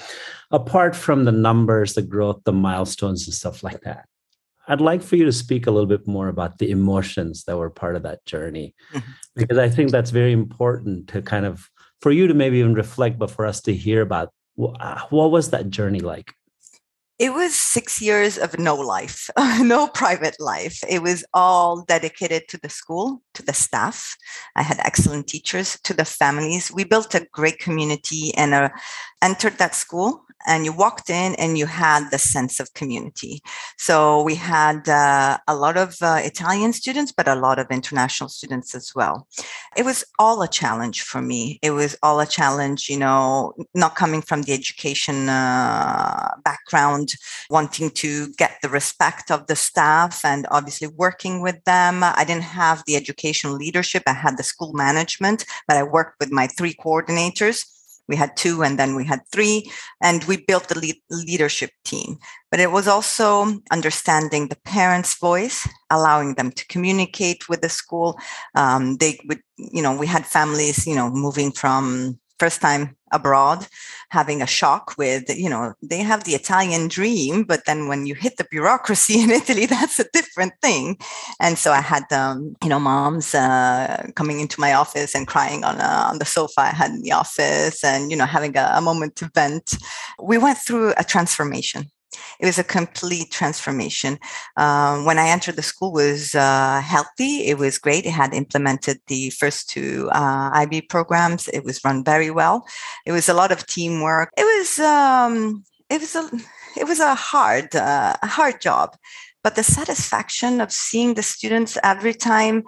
apart 0.51 0.95
from 0.97 1.25
the 1.25 1.33
numbers, 1.33 1.95
the 1.95 2.03
growth, 2.03 2.43
the 2.45 2.53
milestones 2.53 3.27
and 3.27 3.35
stuff 3.35 3.63
like 3.63 3.81
that 3.83 4.07
I'd 4.69 4.81
like 4.81 5.03
for 5.03 5.17
you 5.17 5.25
to 5.25 5.33
speak 5.33 5.67
a 5.67 5.71
little 5.71 5.87
bit 5.87 6.07
more 6.07 6.29
about 6.29 6.59
the 6.59 6.71
emotions 6.71 7.45
that 7.45 7.57
were 7.57 7.71
part 7.71 7.97
of 7.97 8.03
that 8.03 8.25
journey, 8.27 8.75
mm-hmm. 8.93 9.11
because 9.35 9.59
I 9.59 9.69
think 9.69 9.91
that's 9.91 10.11
very 10.11 10.33
important 10.33 11.09
to 11.09 11.23
kind 11.23 11.47
of 11.47 11.71
for 12.01 12.11
you 12.11 12.27
to 12.27 12.35
maybe 12.35 12.59
even 12.59 12.75
reflect, 12.75 13.19
but 13.19 13.31
for 13.31 13.47
us 13.47 13.61
to 13.63 13.75
hear 13.75 14.03
about 14.03 14.33
uh, 14.59 15.01
what 15.11 15.31
was 15.31 15.51
that 15.51 15.71
journey 15.71 16.01
like. 16.01 16.33
It 17.19 17.33
was 17.33 17.57
six 17.57 18.03
years 18.03 18.37
of 18.37 18.59
no 18.59 18.75
life, 18.75 19.31
no 19.61 19.89
private 19.89 20.37
life. 20.39 20.81
It 20.87 21.03
was 21.03 21.25
all 21.33 21.83
dedicated 21.83 22.47
to 22.49 22.59
the 22.59 22.69
school, 22.69 23.23
to 23.33 23.43
the 23.43 23.55
staff. 23.55 24.17
I 24.55 24.63
had 24.63 24.79
excellent 24.81 25.27
teachers, 25.27 25.79
to 25.85 25.95
the 25.95 26.05
families. 26.05 26.71
We 26.71 26.85
built 26.85 27.15
a 27.15 27.27
great 27.33 27.59
community 27.59 28.35
and 28.37 28.53
uh, 28.53 28.69
entered 29.23 29.57
that 29.57 29.75
school 29.75 30.25
and 30.47 30.64
you 30.64 30.73
walked 30.73 31.11
in 31.11 31.35
and 31.37 31.59
you 31.59 31.66
had 31.66 32.11
the 32.11 32.19
sense 32.19 32.61
of 32.61 32.73
community. 32.75 33.43
So 33.78 34.23
we 34.23 34.35
had 34.35 34.88
uh, 34.88 35.38
a 35.49 35.55
lot 35.55 35.76
of 35.76 35.97
uh, 36.02 36.21
Italian 36.23 36.73
students, 36.73 37.12
but 37.12 37.28
a 37.28 37.35
lot 37.35 37.59
of 37.59 37.66
international 37.71 38.28
students 38.28 38.75
as 38.75 38.93
well. 38.95 39.26
It 39.76 39.85
was 39.85 40.05
all 40.19 40.43
a 40.43 40.49
challenge 40.49 41.02
for 41.02 41.21
me. 41.21 41.59
It 41.62 41.71
was 41.71 41.97
all 42.02 42.21
a 42.21 42.26
challenge, 42.26 42.88
you 42.88 42.99
know, 42.99 43.55
not 43.75 43.97
coming 43.97 44.23
from 44.23 44.43
the 44.43 44.52
education 44.52 45.28
uh, 45.28 46.31
background, 46.45 47.14
wanting 47.50 47.90
to 47.90 48.33
get 48.35 48.59
the 48.62 48.69
respect 48.69 49.31
of 49.31 49.47
the 49.47 49.57
staff 49.57 50.25
and 50.25 50.47
obviously 50.50 50.88
working 50.88 51.43
with 51.43 51.62
them. 51.64 52.02
I 52.02 52.25
didn't 52.25 52.43
have 52.43 52.83
the 52.87 52.97
educational 52.97 53.55
leadership. 53.55 54.02
I 54.07 54.12
had 54.12 54.37
the 54.37 54.43
school 54.43 54.73
management, 54.73 55.45
but 55.66 55.76
I 55.76 55.83
worked 55.83 56.21
with 56.21 56.31
my 56.31 56.47
three 56.47 56.75
coordinators 56.75 57.64
we 58.09 58.17
had 58.17 58.37
two 58.37 58.63
and 58.63 58.79
then 58.79 58.95
we 58.95 59.05
had 59.05 59.21
three 59.33 59.71
and 60.03 60.25
we 60.25 60.45
built 60.47 60.69
the 60.69 60.95
leadership 61.11 61.71
team. 61.85 62.19
But 62.51 62.61
it 62.61 62.71
was 62.71 62.89
also 62.89 63.61
understanding 63.71 64.49
the 64.49 64.57
parents 64.65 65.19
voice 65.19 65.69
allowing 65.91 66.35
them 66.35 66.51
to 66.53 66.67
communicate 66.69 67.49
with 67.49 67.61
the 67.61 67.69
school. 67.69 68.19
Um, 68.55 68.97
they 68.97 69.19
would 69.27 69.41
you 69.57 69.83
know 69.83 69.97
we 69.97 70.07
had 70.07 70.27
families 70.27 70.87
you 70.87 70.95
know 70.95 71.11
moving 71.11 71.51
from 71.53 72.19
first 72.38 72.61
time 72.61 72.97
abroad 73.12 73.66
having 74.11 74.43
a 74.43 74.47
shock 74.47 74.95
with 74.99 75.25
you 75.37 75.49
know 75.49 75.73
they 75.81 75.99
have 75.99 76.25
the 76.25 76.35
italian 76.35 76.88
dream 76.88 77.45
but 77.45 77.64
then 77.64 77.87
when 77.87 78.05
you 78.05 78.14
hit 78.14 78.37
the 78.37 78.47
bureaucracy 78.50 79.21
in 79.23 79.31
italy 79.31 79.66
that's 79.66 80.00
a 80.00 80.11
different 80.12 80.52
thing. 80.61 80.97
And 81.40 81.57
so 81.59 81.73
i 81.73 81.81
had 81.81 82.05
um, 82.12 82.57
you 82.62 82.69
know 82.69 82.81
moms 82.81 83.35
uh, 83.35 84.09
coming 84.16 84.40
into 84.40 84.61
my 84.61 84.73
office 84.75 85.14
and 85.14 85.26
crying 85.26 85.64
on, 85.64 85.81
uh, 85.81 86.09
on 86.11 86.19
the 86.19 86.25
sofa 86.25 86.61
i 86.61 86.75
had 86.81 86.90
in 86.90 87.02
the 87.02 87.12
office 87.12 87.85
and 87.85 88.11
you 88.11 88.16
know 88.16 88.26
having 88.26 88.57
a, 88.57 88.73
a 88.75 88.81
moment 88.81 89.16
to 89.16 89.31
vent. 89.35 89.76
We 90.23 90.38
went 90.38 90.59
through 90.59 90.95
a 90.97 91.05
transformation 91.05 91.90
it 92.41 92.47
was 92.47 92.59
a 92.59 92.65
complete 92.65 93.31
transformation. 93.31 94.19
Um, 94.57 95.05
when 95.05 95.19
I 95.19 95.29
entered 95.29 95.57
the 95.57 95.63
school, 95.63 95.93
was 95.93 96.35
uh, 96.35 96.81
healthy. 96.81 97.47
It 97.47 97.59
was 97.59 97.79
great. 97.79 98.07
It 98.07 98.11
had 98.11 98.35
implemented 98.35 98.99
the 99.07 99.31
first 99.31 99.69
two 99.69 100.09
uh, 100.13 100.51
IB 100.53 100.83
programs. 100.83 101.49
It 101.49 101.65
was 101.65 101.81
run 101.85 102.05
very 102.05 102.31
well. 102.31 102.67
It 103.07 103.13
was 103.13 103.29
a 103.29 103.35
lot 103.35 103.53
of 103.53 103.67
teamwork. 103.67 104.31
It 104.37 104.45
was 104.45 104.79
um, 104.79 105.65
it 105.89 106.01
was 106.01 106.15
a 106.15 106.31
it 106.77 106.87
was 106.87 107.01
a 107.01 107.15
hard 107.15 107.75
uh, 107.75 108.17
hard 108.23 108.61
job, 108.61 108.97
but 109.43 109.57
the 109.57 109.63
satisfaction 109.63 110.61
of 110.61 110.73
seeing 110.73 111.15
the 111.15 111.23
students 111.23 111.79
every 111.83 112.15
time 112.15 112.65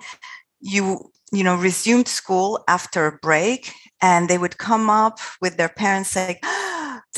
you 0.61 1.11
you 1.33 1.45
know 1.45 1.57
resumed 1.57 2.09
school 2.09 2.64
after 2.68 3.07
a 3.07 3.18
break 3.18 3.73
and 4.00 4.28
they 4.28 4.38
would 4.38 4.59
come 4.59 4.88
up 4.88 5.18
with 5.40 5.57
their 5.57 5.68
parents 5.68 6.11
saying 6.11 6.37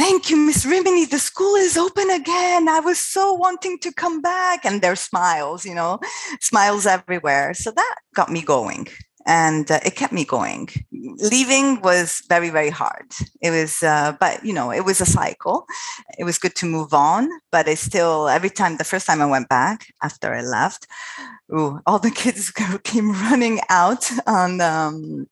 thank 0.00 0.30
you, 0.30 0.36
Miss 0.38 0.64
Rimini. 0.64 1.04
The 1.04 1.18
school 1.18 1.56
is 1.56 1.76
open 1.76 2.08
again. 2.08 2.70
I 2.70 2.80
was 2.80 2.98
so 2.98 3.34
wanting 3.34 3.78
to 3.80 3.92
come 3.92 4.22
back. 4.22 4.64
And 4.64 4.80
their 4.80 4.96
smiles, 4.96 5.66
you 5.66 5.74
know, 5.74 6.00
smiles 6.40 6.86
everywhere. 6.86 7.52
So 7.52 7.70
that 7.70 7.96
got 8.14 8.30
me 8.30 8.40
going 8.40 8.88
and 9.26 9.70
uh, 9.70 9.80
it 9.84 9.96
kept 9.96 10.14
me 10.14 10.24
going. 10.24 10.68
Leaving 11.30 11.82
was 11.82 12.22
very, 12.30 12.48
very 12.48 12.70
hard. 12.70 13.12
It 13.42 13.50
was, 13.50 13.82
uh, 13.82 14.16
but 14.18 14.42
you 14.42 14.54
know, 14.54 14.72
it 14.72 14.86
was 14.86 15.02
a 15.02 15.06
cycle. 15.06 15.66
It 16.18 16.24
was 16.24 16.38
good 16.38 16.54
to 16.56 16.66
move 16.66 16.94
on, 16.94 17.28
but 17.52 17.68
it's 17.68 17.82
still, 17.82 18.28
every 18.28 18.50
time, 18.50 18.78
the 18.78 18.84
first 18.84 19.06
time 19.06 19.20
I 19.20 19.26
went 19.26 19.50
back 19.50 19.92
after 20.02 20.32
I 20.32 20.40
left, 20.40 20.86
ooh, 21.52 21.80
all 21.86 21.98
the 21.98 22.10
kids 22.22 22.50
came 22.84 23.12
running 23.12 23.60
out 23.68 24.10
on, 24.26 24.62
um, 24.62 25.26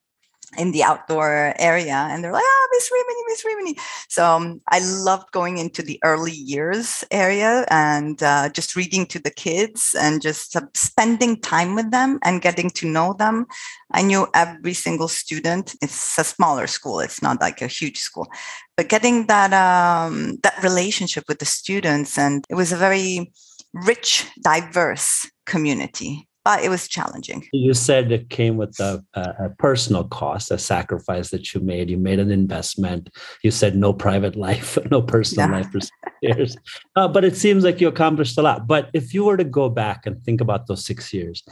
in 0.56 0.72
the 0.72 0.82
outdoor 0.82 1.52
area 1.58 2.08
and 2.10 2.24
they're 2.24 2.32
like 2.32 2.42
ah 2.42 2.48
oh, 2.48 2.68
miss 2.72 2.90
rimini 2.90 3.22
miss 3.28 3.44
rimini. 3.44 3.76
So 4.08 4.24
um, 4.24 4.60
i 4.68 4.78
loved 4.80 5.30
going 5.32 5.58
into 5.58 5.82
the 5.82 5.98
early 6.04 6.32
years 6.32 7.04
area 7.10 7.66
and 7.70 8.22
uh, 8.22 8.48
just 8.50 8.76
reading 8.76 9.06
to 9.06 9.18
the 9.18 9.30
kids 9.30 9.94
and 10.00 10.22
just 10.22 10.56
uh, 10.56 10.62
spending 10.74 11.40
time 11.40 11.74
with 11.74 11.90
them 11.90 12.18
and 12.22 12.42
getting 12.42 12.70
to 12.70 12.86
know 12.86 13.12
them. 13.12 13.46
I 13.92 14.02
knew 14.02 14.26
every 14.34 14.74
single 14.74 15.08
student. 15.08 15.74
It's 15.82 16.18
a 16.18 16.24
smaller 16.24 16.66
school. 16.66 17.00
It's 17.00 17.22
not 17.22 17.40
like 17.40 17.62
a 17.62 17.66
huge 17.66 17.98
school. 17.98 18.28
But 18.76 18.88
getting 18.88 19.26
that 19.26 19.52
um, 19.52 20.38
that 20.42 20.62
relationship 20.62 21.24
with 21.28 21.38
the 21.40 21.46
students 21.46 22.18
and 22.18 22.44
it 22.48 22.54
was 22.54 22.72
a 22.72 22.76
very 22.76 23.32
rich 23.72 24.26
diverse 24.42 25.30
community 25.46 26.27
but 26.48 26.64
it 26.64 26.70
was 26.70 26.88
challenging. 26.88 27.46
You 27.52 27.74
said 27.74 28.10
it 28.10 28.30
came 28.30 28.56
with 28.56 28.80
a, 28.80 29.04
a, 29.12 29.50
personal 29.58 30.04
cost, 30.04 30.50
a 30.50 30.56
sacrifice 30.56 31.28
that 31.28 31.52
you 31.52 31.60
made. 31.60 31.90
You 31.90 31.98
made 31.98 32.18
an 32.18 32.30
investment. 32.30 33.10
You 33.42 33.50
said 33.50 33.76
no 33.76 33.92
private 33.92 34.34
life, 34.48 34.78
no 34.90 35.02
personal 35.02 35.50
yeah. 35.50 35.56
life 35.56 35.70
for 35.70 35.80
six 35.80 35.92
years. 36.22 36.56
Uh, 36.96 37.06
but 37.06 37.22
it 37.22 37.36
seems 37.36 37.64
like 37.64 37.82
you 37.82 37.88
accomplished 37.88 38.38
a 38.38 38.42
lot. 38.42 38.66
But 38.66 38.88
if 38.94 39.12
you 39.12 39.24
were 39.26 39.36
to 39.36 39.44
go 39.44 39.68
back 39.68 40.06
and 40.06 40.24
think 40.24 40.40
about 40.40 40.68
those 40.68 40.86
six 40.86 41.12
years, 41.12 41.44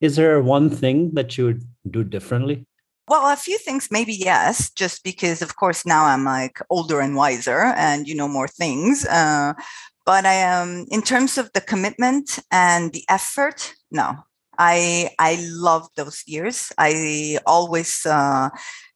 is 0.00 0.16
there 0.16 0.40
one 0.40 0.70
thing 0.70 1.10
that 1.12 1.36
you 1.36 1.44
would 1.44 1.64
do 1.90 2.02
differently? 2.02 2.64
Well, 3.06 3.30
a 3.30 3.36
few 3.36 3.58
things, 3.58 3.88
maybe 3.90 4.14
yes, 4.14 4.70
just 4.70 5.04
because, 5.04 5.42
of 5.42 5.56
course, 5.56 5.84
now 5.84 6.06
I'm 6.06 6.24
like 6.24 6.58
older 6.70 7.00
and 7.00 7.14
wiser 7.16 7.74
and 7.76 8.08
you 8.08 8.14
know 8.14 8.28
more 8.28 8.48
things. 8.48 9.04
Uh, 9.04 9.52
but 10.06 10.24
I 10.24 10.34
am, 10.34 10.68
um, 10.68 10.86
in 10.90 11.02
terms 11.02 11.36
of 11.36 11.52
the 11.52 11.60
commitment 11.60 12.38
and 12.50 12.94
the 12.94 13.04
effort, 13.10 13.74
no, 13.90 14.24
I 14.58 15.10
I 15.18 15.38
love 15.50 15.88
those 15.96 16.22
years. 16.26 16.72
I 16.78 17.38
always 17.46 18.04
uh, 18.06 18.50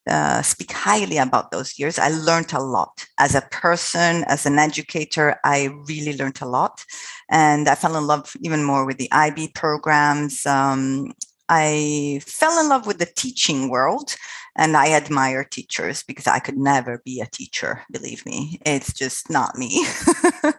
uh, 0.08 0.42
speak 0.42 0.72
highly 0.72 1.18
about 1.18 1.50
those 1.50 1.78
years. 1.78 1.98
I 1.98 2.08
learned 2.08 2.52
a 2.52 2.60
lot 2.60 3.06
as 3.18 3.34
a 3.34 3.42
person, 3.42 4.24
as 4.24 4.46
an 4.46 4.58
educator. 4.58 5.36
I 5.44 5.70
really 5.88 6.16
learned 6.16 6.40
a 6.42 6.48
lot, 6.48 6.84
and 7.30 7.68
I 7.68 7.74
fell 7.76 7.96
in 7.96 8.06
love 8.06 8.34
even 8.42 8.64
more 8.64 8.84
with 8.84 8.98
the 8.98 9.10
IB 9.12 9.52
programs. 9.54 10.44
Um, 10.46 11.12
I 11.48 12.20
fell 12.24 12.58
in 12.60 12.68
love 12.68 12.86
with 12.86 12.98
the 12.98 13.06
teaching 13.14 13.68
world 13.68 14.16
and 14.56 14.76
I 14.76 14.92
admire 14.92 15.44
teachers 15.44 16.02
because 16.02 16.26
I 16.26 16.38
could 16.38 16.56
never 16.58 17.02
be 17.04 17.20
a 17.20 17.26
teacher, 17.26 17.82
believe 17.90 18.24
me. 18.26 18.60
It's 18.64 18.92
just 18.92 19.30
not 19.30 19.56
me. 19.56 19.86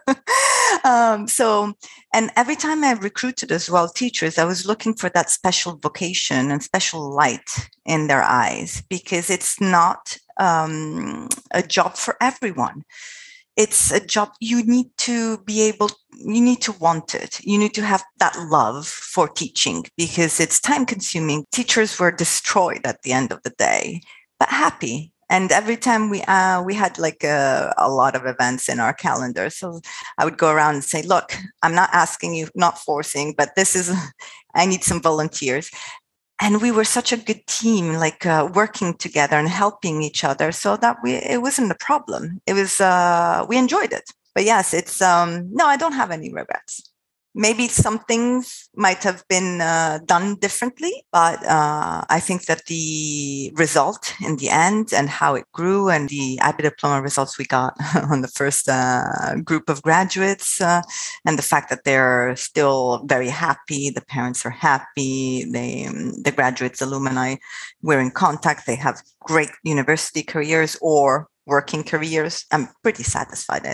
um, 0.84 1.28
so, 1.28 1.74
and 2.12 2.30
every 2.36 2.56
time 2.56 2.84
I 2.84 2.92
recruited 2.92 3.52
as 3.52 3.70
well 3.70 3.88
teachers, 3.88 4.38
I 4.38 4.44
was 4.44 4.66
looking 4.66 4.94
for 4.94 5.08
that 5.10 5.30
special 5.30 5.76
vocation 5.76 6.50
and 6.50 6.62
special 6.62 7.14
light 7.14 7.68
in 7.84 8.06
their 8.06 8.22
eyes 8.22 8.82
because 8.88 9.30
it's 9.30 9.60
not 9.60 10.16
um, 10.38 11.28
a 11.52 11.62
job 11.62 11.96
for 11.96 12.16
everyone. 12.20 12.84
It's 13.56 13.92
a 13.92 14.04
job 14.04 14.30
you 14.40 14.64
need 14.64 14.86
to 14.98 15.38
be 15.38 15.62
able 15.62 15.90
you 16.16 16.40
need 16.40 16.60
to 16.62 16.72
want 16.72 17.14
it. 17.14 17.40
You 17.44 17.56
need 17.56 17.74
to 17.74 17.82
have 17.82 18.02
that 18.18 18.36
love 18.48 18.86
for 18.86 19.28
teaching 19.28 19.84
because 19.96 20.40
it's 20.40 20.60
time 20.60 20.86
consuming. 20.86 21.44
Teachers 21.52 21.98
were 22.00 22.10
destroyed 22.10 22.80
at 22.84 23.02
the 23.02 23.12
end 23.12 23.30
of 23.30 23.42
the 23.44 23.50
day 23.50 24.00
but 24.38 24.48
happy 24.48 25.12
and 25.30 25.52
every 25.52 25.76
time 25.76 26.10
we 26.10 26.22
uh, 26.22 26.62
we 26.62 26.74
had 26.74 26.98
like 26.98 27.24
a, 27.24 27.72
a, 27.78 27.90
lot 27.90 28.14
of 28.14 28.26
events 28.26 28.68
in 28.68 28.80
our 28.80 28.92
calendar 28.92 29.50
so 29.50 29.80
i 30.18 30.24
would 30.24 30.38
go 30.38 30.50
around 30.50 30.74
and 30.74 30.84
say 30.84 31.02
look 31.02 31.36
i'm 31.62 31.74
not 31.74 31.90
asking 31.92 32.34
you 32.34 32.48
not 32.54 32.78
forcing 32.78 33.34
but 33.36 33.50
this 33.56 33.74
is 33.76 33.92
i 34.54 34.66
need 34.66 34.84
some 34.84 35.00
volunteers. 35.00 35.70
And 36.40 36.60
we 36.60 36.72
were 36.72 36.84
such 36.84 37.12
a 37.12 37.16
good 37.16 37.46
team 37.46 37.94
like 37.94 38.26
uh, 38.26 38.50
working 38.52 38.94
together 38.94 39.36
and 39.36 39.48
helping 39.48 40.02
each 40.02 40.24
other 40.24 40.50
so 40.50 40.76
that 40.78 40.96
we 41.02 41.14
it 41.14 41.40
wasn't 41.40 41.70
a 41.70 41.76
problem. 41.76 42.40
It 42.44 42.54
was 42.54 42.80
uh, 42.80 43.46
we 43.48 43.56
enjoyed 43.56 43.92
it. 43.92 44.10
But 44.34 44.44
yes 44.44 44.74
it's 44.74 45.00
um 45.00 45.48
no 45.52 45.64
i 45.66 45.76
don't 45.76 45.92
have 45.92 46.10
any 46.10 46.32
regrets 46.32 46.82
maybe 47.34 47.66
some 47.66 47.98
things 47.98 48.68
might 48.76 49.02
have 49.02 49.24
been 49.28 49.60
uh, 49.60 49.98
done 50.06 50.36
differently, 50.36 51.04
but 51.12 51.44
uh, 51.44 52.04
I 52.08 52.20
think 52.20 52.46
that 52.46 52.66
the 52.66 53.52
result 53.56 54.14
in 54.24 54.36
the 54.36 54.50
end 54.50 54.92
and 54.92 55.08
how 55.08 55.34
it 55.34 55.44
grew 55.52 55.88
and 55.88 56.08
the 56.08 56.38
IB 56.40 56.62
diploma 56.62 57.02
results 57.02 57.36
we 57.36 57.44
got 57.46 57.74
on 58.10 58.20
the 58.20 58.28
first 58.28 58.68
uh, 58.68 59.34
group 59.42 59.68
of 59.68 59.82
graduates 59.82 60.60
uh, 60.60 60.82
and 61.26 61.36
the 61.36 61.42
fact 61.42 61.70
that 61.70 61.84
they're 61.84 62.36
still 62.36 63.04
very 63.06 63.28
happy, 63.28 63.90
the 63.90 64.04
parents 64.04 64.46
are 64.46 64.50
happy, 64.50 65.44
they, 65.50 65.88
the 66.22 66.32
graduates, 66.34 66.80
alumni, 66.80 67.34
we're 67.82 68.00
in 68.00 68.10
contact, 68.10 68.66
they 68.66 68.76
have 68.76 69.02
great 69.20 69.50
university 69.64 70.22
careers 70.22 70.76
or 70.80 71.28
working 71.46 71.82
careers. 71.82 72.46
I'm 72.52 72.68
pretty 72.82 73.02
satisfied 73.02 73.66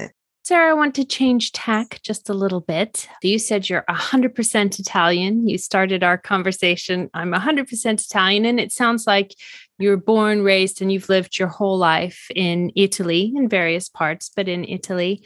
Sarah, 0.42 0.70
I 0.70 0.74
want 0.74 0.94
to 0.94 1.04
change 1.04 1.52
tack 1.52 2.00
just 2.02 2.28
a 2.28 2.34
little 2.34 2.60
bit. 2.60 3.06
You 3.22 3.38
said 3.38 3.68
you're 3.68 3.84
100% 3.88 4.78
Italian. 4.78 5.46
You 5.46 5.58
started 5.58 6.02
our 6.02 6.16
conversation. 6.16 7.10
I'm 7.12 7.32
100% 7.32 8.04
Italian. 8.04 8.44
And 8.46 8.58
it 8.58 8.72
sounds 8.72 9.06
like 9.06 9.34
you 9.78 9.90
were 9.90 9.96
born, 9.96 10.42
raised, 10.42 10.80
and 10.80 10.90
you've 10.90 11.08
lived 11.08 11.38
your 11.38 11.48
whole 11.48 11.76
life 11.76 12.26
in 12.34 12.72
Italy, 12.74 13.32
in 13.36 13.48
various 13.48 13.88
parts, 13.88 14.30
but 14.34 14.48
in 14.48 14.64
Italy. 14.64 15.22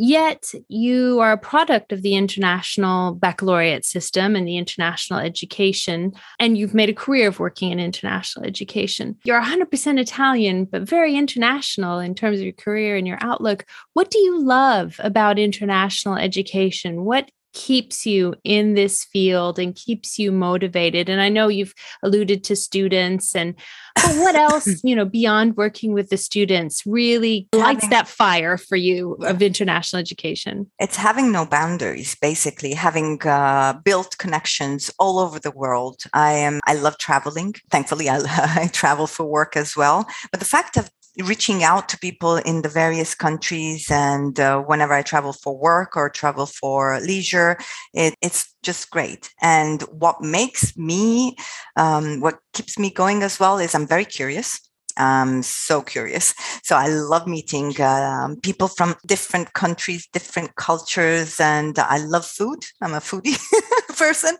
Yet 0.00 0.52
you 0.68 1.18
are 1.18 1.32
a 1.32 1.38
product 1.38 1.90
of 1.90 2.02
the 2.02 2.14
international 2.14 3.16
baccalaureate 3.16 3.84
system 3.84 4.36
and 4.36 4.46
the 4.46 4.56
international 4.56 5.18
education, 5.18 6.12
and 6.38 6.56
you've 6.56 6.72
made 6.72 6.88
a 6.88 6.94
career 6.94 7.26
of 7.26 7.40
working 7.40 7.72
in 7.72 7.80
international 7.80 8.46
education. 8.46 9.16
You're 9.24 9.42
100% 9.42 9.98
Italian, 9.98 10.66
but 10.66 10.88
very 10.88 11.16
international 11.16 11.98
in 11.98 12.14
terms 12.14 12.38
of 12.38 12.44
your 12.44 12.52
career 12.52 12.96
and 12.96 13.08
your 13.08 13.18
outlook. 13.20 13.66
What 13.94 14.08
do 14.12 14.20
you 14.20 14.40
love 14.40 15.00
about 15.00 15.36
international 15.36 16.14
education? 16.14 17.04
What 17.04 17.28
keeps 17.52 18.06
you 18.06 18.34
in 18.44 18.74
this 18.74 19.04
field 19.04 19.58
and 19.58 19.74
keeps 19.74 20.18
you 20.18 20.30
motivated 20.30 21.08
and 21.08 21.20
i 21.20 21.28
know 21.28 21.48
you've 21.48 21.74
alluded 22.02 22.44
to 22.44 22.54
students 22.54 23.34
and 23.34 23.54
but 24.02 24.16
what 24.16 24.34
else 24.34 24.68
you 24.84 24.94
know 24.94 25.04
beyond 25.04 25.56
working 25.56 25.92
with 25.92 26.10
the 26.10 26.16
students 26.16 26.84
really 26.86 27.48
lights 27.54 27.88
that 27.88 28.08
fire 28.08 28.56
for 28.56 28.76
you 28.76 29.14
of 29.22 29.42
international 29.42 30.00
education? 30.00 30.70
It's 30.78 30.96
having 30.96 31.32
no 31.32 31.44
boundaries 31.44 32.14
basically 32.20 32.74
having 32.74 33.20
uh, 33.26 33.74
built 33.84 34.16
connections 34.18 34.90
all 34.98 35.18
over 35.18 35.38
the 35.38 35.50
world. 35.50 36.02
I 36.12 36.32
am 36.32 36.60
i 36.66 36.74
love 36.74 36.98
traveling. 36.98 37.54
Thankfully 37.70 38.08
I, 38.08 38.18
I 38.64 38.68
travel 38.72 39.06
for 39.06 39.24
work 39.24 39.56
as 39.56 39.76
well. 39.76 40.06
But 40.30 40.40
the 40.40 40.46
fact 40.46 40.76
of 40.76 40.90
reaching 41.24 41.64
out 41.64 41.88
to 41.88 41.98
people 41.98 42.36
in 42.36 42.62
the 42.62 42.68
various 42.68 43.14
countries 43.14 43.90
and 43.90 44.38
uh, 44.38 44.60
whenever 44.60 44.92
i 44.92 45.02
travel 45.02 45.32
for 45.32 45.56
work 45.58 45.96
or 45.96 46.08
travel 46.08 46.46
for 46.46 47.00
leisure 47.00 47.56
it, 47.94 48.14
it's 48.22 48.54
just 48.62 48.90
great 48.90 49.30
and 49.40 49.82
what 49.82 50.20
makes 50.20 50.76
me 50.76 51.36
um, 51.76 52.20
what 52.20 52.38
keeps 52.52 52.78
me 52.78 52.90
going 52.90 53.22
as 53.22 53.40
well 53.40 53.58
is 53.58 53.74
i'm 53.74 53.86
very 53.86 54.04
curious 54.04 54.60
I'm 55.00 55.42
so 55.44 55.80
curious. 55.80 56.34
So 56.64 56.76
I 56.76 56.88
love 56.88 57.26
meeting 57.26 57.80
um, 57.80 58.36
people 58.40 58.66
from 58.66 58.96
different 59.06 59.52
countries, 59.52 60.08
different 60.12 60.56
cultures, 60.56 61.38
and 61.38 61.78
I 61.78 61.98
love 61.98 62.26
food. 62.26 62.64
I'm 62.82 62.94
a 62.94 62.98
foodie 62.98 63.38
person. 63.96 64.36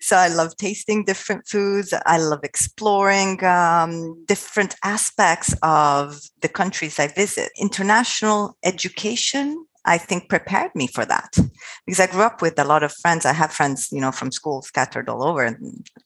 So 0.00 0.16
I 0.16 0.28
love 0.28 0.56
tasting 0.56 1.04
different 1.04 1.46
foods. 1.46 1.92
I 2.06 2.18
love 2.18 2.40
exploring 2.44 3.42
um, 3.44 4.24
different 4.26 4.76
aspects 4.84 5.54
of 5.62 6.20
the 6.40 6.48
countries 6.48 6.98
I 6.98 7.08
visit. 7.08 7.50
International 7.58 8.56
education 8.62 9.66
I 9.84 9.98
think 9.98 10.28
prepared 10.28 10.74
me 10.74 10.86
for 10.86 11.04
that 11.04 11.36
because 11.86 12.00
I 12.00 12.06
grew 12.06 12.22
up 12.22 12.40
with 12.40 12.58
a 12.58 12.64
lot 12.64 12.82
of 12.82 12.92
friends. 12.92 13.26
I 13.26 13.32
have 13.32 13.52
friends, 13.52 13.88
you 13.90 14.00
know, 14.00 14.12
from 14.12 14.30
school 14.30 14.62
scattered 14.62 15.08
all 15.08 15.24
over. 15.24 15.58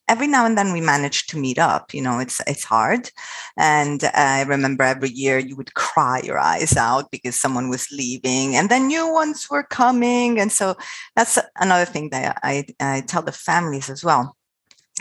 Every 0.08 0.26
now 0.26 0.46
and 0.46 0.56
then 0.56 0.72
we 0.72 0.80
managed 0.80 1.28
to 1.30 1.38
meet 1.38 1.58
up. 1.58 1.92
You 1.92 2.02
know, 2.02 2.18
it's 2.18 2.40
it's 2.46 2.64
hard. 2.64 3.10
And 3.56 4.02
I 4.14 4.42
remember 4.42 4.84
every 4.84 5.10
year 5.10 5.38
you 5.38 5.56
would 5.56 5.74
cry 5.74 6.20
your 6.24 6.38
eyes 6.38 6.76
out 6.76 7.10
because 7.10 7.38
someone 7.38 7.68
was 7.68 7.88
leaving, 7.92 8.56
and 8.56 8.70
then 8.70 8.86
new 8.86 9.12
ones 9.12 9.48
were 9.50 9.64
coming. 9.64 10.40
And 10.40 10.50
so 10.50 10.76
that's 11.14 11.38
another 11.56 11.84
thing 11.84 12.10
that 12.10 12.38
I, 12.42 12.64
I 12.80 13.02
tell 13.06 13.22
the 13.22 13.32
families 13.32 13.90
as 13.90 14.04
well 14.04 14.36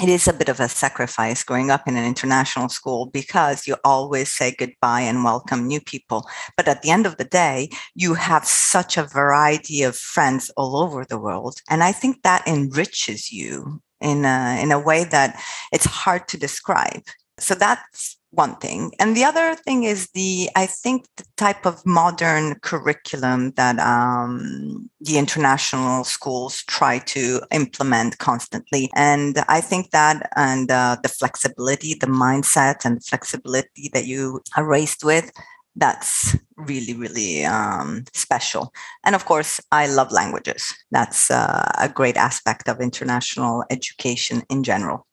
it 0.01 0.10
is 0.10 0.27
a 0.27 0.34
bit 0.34 0.49
of 0.49 0.60
a 0.60 0.67
sacrifice 0.67 1.41
growing 1.43 1.71
up 1.71 1.88
in 1.88 1.95
an 1.95 2.05
international 2.05 2.67
school 2.67 3.05
because 3.05 3.65
you 3.65 3.77
always 3.86 4.29
say 4.29 4.53
goodbye 4.58 5.01
and 5.01 5.23
welcome 5.23 5.67
new 5.67 5.79
people. 5.79 6.27
But 6.58 6.67
at 6.67 6.81
the 6.81 6.89
end 6.89 7.05
of 7.05 7.15
the 7.15 7.23
day, 7.23 7.69
you 7.93 8.15
have 8.15 8.45
such 8.45 8.97
a 8.97 9.03
variety 9.03 9.84
of 9.84 9.95
friends 9.95 10.51
all 10.58 10.75
over 10.75 11.05
the 11.05 11.17
world. 11.17 11.62
And 11.69 11.81
I 11.81 11.93
think 11.93 12.23
that 12.23 12.45
enriches 12.45 13.31
you 13.31 13.81
in 14.01 14.25
a, 14.25 14.60
in 14.62 14.73
a 14.73 14.79
way 14.79 15.05
that 15.05 15.41
it's 15.71 15.86
hard 15.86 16.27
to 16.27 16.38
describe. 16.38 17.03
So 17.38 17.54
that's 17.54 18.17
one 18.36 18.56
thing. 18.58 18.91
And 19.00 19.15
the 19.15 19.24
other 19.24 19.56
thing 19.56 19.84
is 19.84 20.10
the, 20.13 20.50
I 20.56 20.65
think, 20.65 21.06
the 21.17 21.26
type 21.38 21.65
of 21.65 21.86
modern 21.86 22.60
curriculum 22.60 23.52
that 23.52 23.80
um, 23.80 24.89
the 25.00 25.17
international 25.17 26.04
schools 26.04 26.63
try 26.67 27.00
to 27.00 27.41
implement 27.52 28.17
constantly. 28.17 28.89
And 28.95 29.43
I 29.48 29.62
think 29.62 29.91
that 29.91 30.30
and 30.36 30.69
uh, 30.69 30.98
the 31.02 31.10
flexibility, 31.10 31.93
the 31.93 32.08
mindset 32.08 32.86
and 32.86 33.04
flexibility 33.04 33.89
that 33.93 34.06
you 34.06 34.41
are 34.56 34.65
raised 34.65 35.04
with, 35.04 35.32
that's 35.78 36.38
really, 36.56 36.93
really 36.93 37.43
um, 37.45 38.06
special. 38.13 38.71
And 39.04 39.13
of 39.13 39.26
course, 39.26 39.60
I 39.71 39.88
love 39.88 40.12
languages. 40.12 40.74
That's 40.91 41.30
uh, 41.30 41.69
a 41.78 41.89
great 41.89 42.15
aspect 42.15 42.69
of 42.69 42.80
international 42.80 43.65
education 43.69 44.43
in 44.50 44.63
general. 44.63 45.06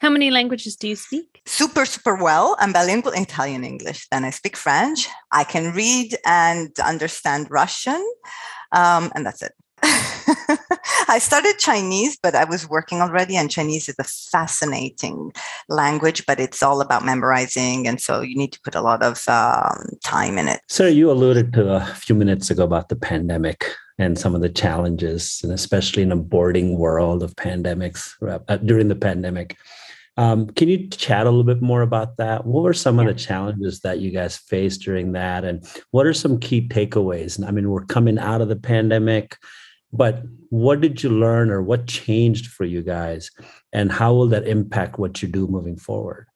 How 0.00 0.10
many 0.10 0.30
languages 0.30 0.76
do 0.76 0.88
you 0.88 0.96
speak? 0.96 1.40
Super, 1.46 1.84
super 1.86 2.14
well. 2.16 2.56
I'm 2.58 2.72
bilingual 2.72 3.12
in 3.12 3.22
Italian 3.22 3.64
English. 3.64 4.08
Then 4.10 4.24
I 4.24 4.30
speak 4.30 4.56
French. 4.56 5.08
I 5.30 5.44
can 5.44 5.72
read 5.72 6.16
and 6.26 6.70
understand 6.80 7.46
Russian. 7.50 8.04
Um, 8.72 9.12
and 9.14 9.24
that's 9.24 9.42
it. 9.42 9.52
I 11.08 11.18
started 11.20 11.58
Chinese, 11.58 12.16
but 12.20 12.34
I 12.34 12.44
was 12.44 12.68
working 12.68 13.00
already, 13.00 13.36
and 13.36 13.50
Chinese 13.50 13.88
is 13.88 13.96
a 13.98 14.04
fascinating 14.04 15.32
language, 15.68 16.24
but 16.26 16.40
it's 16.40 16.62
all 16.62 16.80
about 16.80 17.04
memorizing. 17.04 17.86
And 17.86 18.00
so 18.00 18.20
you 18.20 18.36
need 18.36 18.52
to 18.52 18.60
put 18.62 18.74
a 18.74 18.80
lot 18.80 19.02
of 19.02 19.28
um, 19.28 19.90
time 20.02 20.38
in 20.38 20.48
it. 20.48 20.60
So, 20.68 20.86
you 20.86 21.10
alluded 21.10 21.52
to 21.54 21.74
a 21.74 21.84
few 21.84 22.14
minutes 22.14 22.50
ago 22.50 22.64
about 22.64 22.88
the 22.88 22.96
pandemic 22.96 23.66
and 23.98 24.18
some 24.18 24.34
of 24.34 24.40
the 24.40 24.48
challenges, 24.48 25.40
and 25.42 25.52
especially 25.52 26.02
in 26.02 26.12
a 26.12 26.16
boarding 26.16 26.78
world 26.78 27.22
of 27.22 27.36
pandemics 27.36 28.14
uh, 28.26 28.56
during 28.58 28.88
the 28.88 28.96
pandemic. 28.96 29.56
Um, 30.16 30.46
can 30.48 30.68
you 30.68 30.88
chat 30.88 31.26
a 31.26 31.30
little 31.30 31.44
bit 31.44 31.60
more 31.60 31.82
about 31.82 32.16
that? 32.18 32.46
What 32.46 32.62
were 32.62 32.72
some 32.72 32.96
yeah. 32.96 33.02
of 33.02 33.08
the 33.08 33.20
challenges 33.20 33.80
that 33.80 33.98
you 33.98 34.10
guys 34.10 34.36
faced 34.36 34.82
during 34.82 35.12
that? 35.12 35.44
And 35.44 35.66
what 35.90 36.06
are 36.06 36.12
some 36.12 36.38
key 36.38 36.68
takeaways? 36.68 37.36
And 37.36 37.46
I 37.46 37.50
mean, 37.50 37.70
we're 37.70 37.84
coming 37.84 38.18
out 38.18 38.40
of 38.40 38.48
the 38.48 38.56
pandemic, 38.56 39.36
but 39.96 40.22
what 40.50 40.80
did 40.80 41.02
you 41.02 41.10
learn 41.10 41.50
or 41.50 41.62
what 41.62 41.86
changed 41.86 42.46
for 42.46 42.64
you 42.64 42.82
guys? 42.82 43.30
And 43.72 43.90
how 43.90 44.14
will 44.14 44.28
that 44.28 44.46
impact 44.46 44.98
what 44.98 45.22
you 45.22 45.28
do 45.28 45.46
moving 45.46 45.76
forward? 45.76 46.26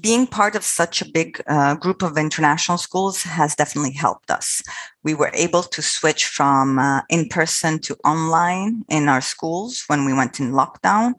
being 0.00 0.26
part 0.26 0.54
of 0.54 0.62
such 0.62 1.02
a 1.02 1.10
big 1.10 1.42
uh, 1.48 1.74
group 1.74 2.02
of 2.02 2.16
international 2.16 2.78
schools 2.78 3.22
has 3.24 3.56
definitely 3.56 3.92
helped 3.92 4.30
us. 4.30 4.62
We 5.02 5.14
were 5.14 5.32
able 5.34 5.62
to 5.64 5.82
switch 5.82 6.26
from 6.26 6.78
uh, 6.78 7.02
in 7.08 7.28
person 7.28 7.80
to 7.80 7.96
online 8.04 8.84
in 8.88 9.08
our 9.08 9.20
schools 9.20 9.82
when 9.88 10.04
we 10.04 10.12
went 10.12 10.38
in 10.38 10.52
lockdown 10.52 11.14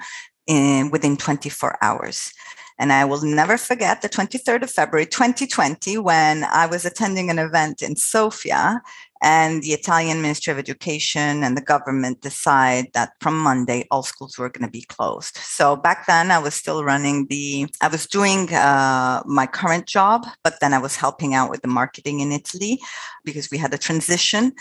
in, 0.47 0.89
within 0.89 1.17
24 1.17 1.77
hours. 1.81 2.31
And 2.79 2.93
I 2.93 3.05
will 3.05 3.21
never 3.21 3.57
forget 3.57 4.01
the 4.01 4.09
23rd 4.09 4.63
of 4.63 4.71
February 4.71 5.05
2020 5.05 5.97
when 5.97 6.45
I 6.45 6.65
was 6.65 6.85
attending 6.85 7.29
an 7.29 7.39
event 7.39 7.81
in 7.81 7.95
Sofia 7.95 8.81
and 9.21 9.61
the 9.61 9.73
Italian 9.73 10.21
Ministry 10.21 10.51
of 10.51 10.57
Education 10.57 11.43
and 11.43 11.55
the 11.55 11.61
government 11.61 12.21
decide 12.21 12.87
that 12.93 13.11
from 13.21 13.37
Monday 13.37 13.87
all 13.91 14.01
schools 14.01 14.37
were 14.37 14.49
going 14.49 14.65
to 14.65 14.71
be 14.71 14.81
closed. 14.81 15.37
So 15.37 15.75
back 15.75 16.07
then 16.07 16.31
I 16.31 16.39
was 16.39 16.55
still 16.55 16.83
running 16.83 17.27
the, 17.27 17.67
I 17.81 17.87
was 17.87 18.07
doing 18.07 18.51
uh, 18.53 19.21
my 19.25 19.45
current 19.45 19.85
job, 19.85 20.25
but 20.43 20.55
then 20.59 20.73
I 20.73 20.79
was 20.79 20.95
helping 20.95 21.35
out 21.35 21.51
with 21.51 21.61
the 21.61 21.67
marketing 21.67 22.19
in 22.19 22.31
Italy 22.31 22.79
because 23.23 23.51
we 23.51 23.59
had 23.59 23.73
a 23.73 23.77
transition. 23.77 24.53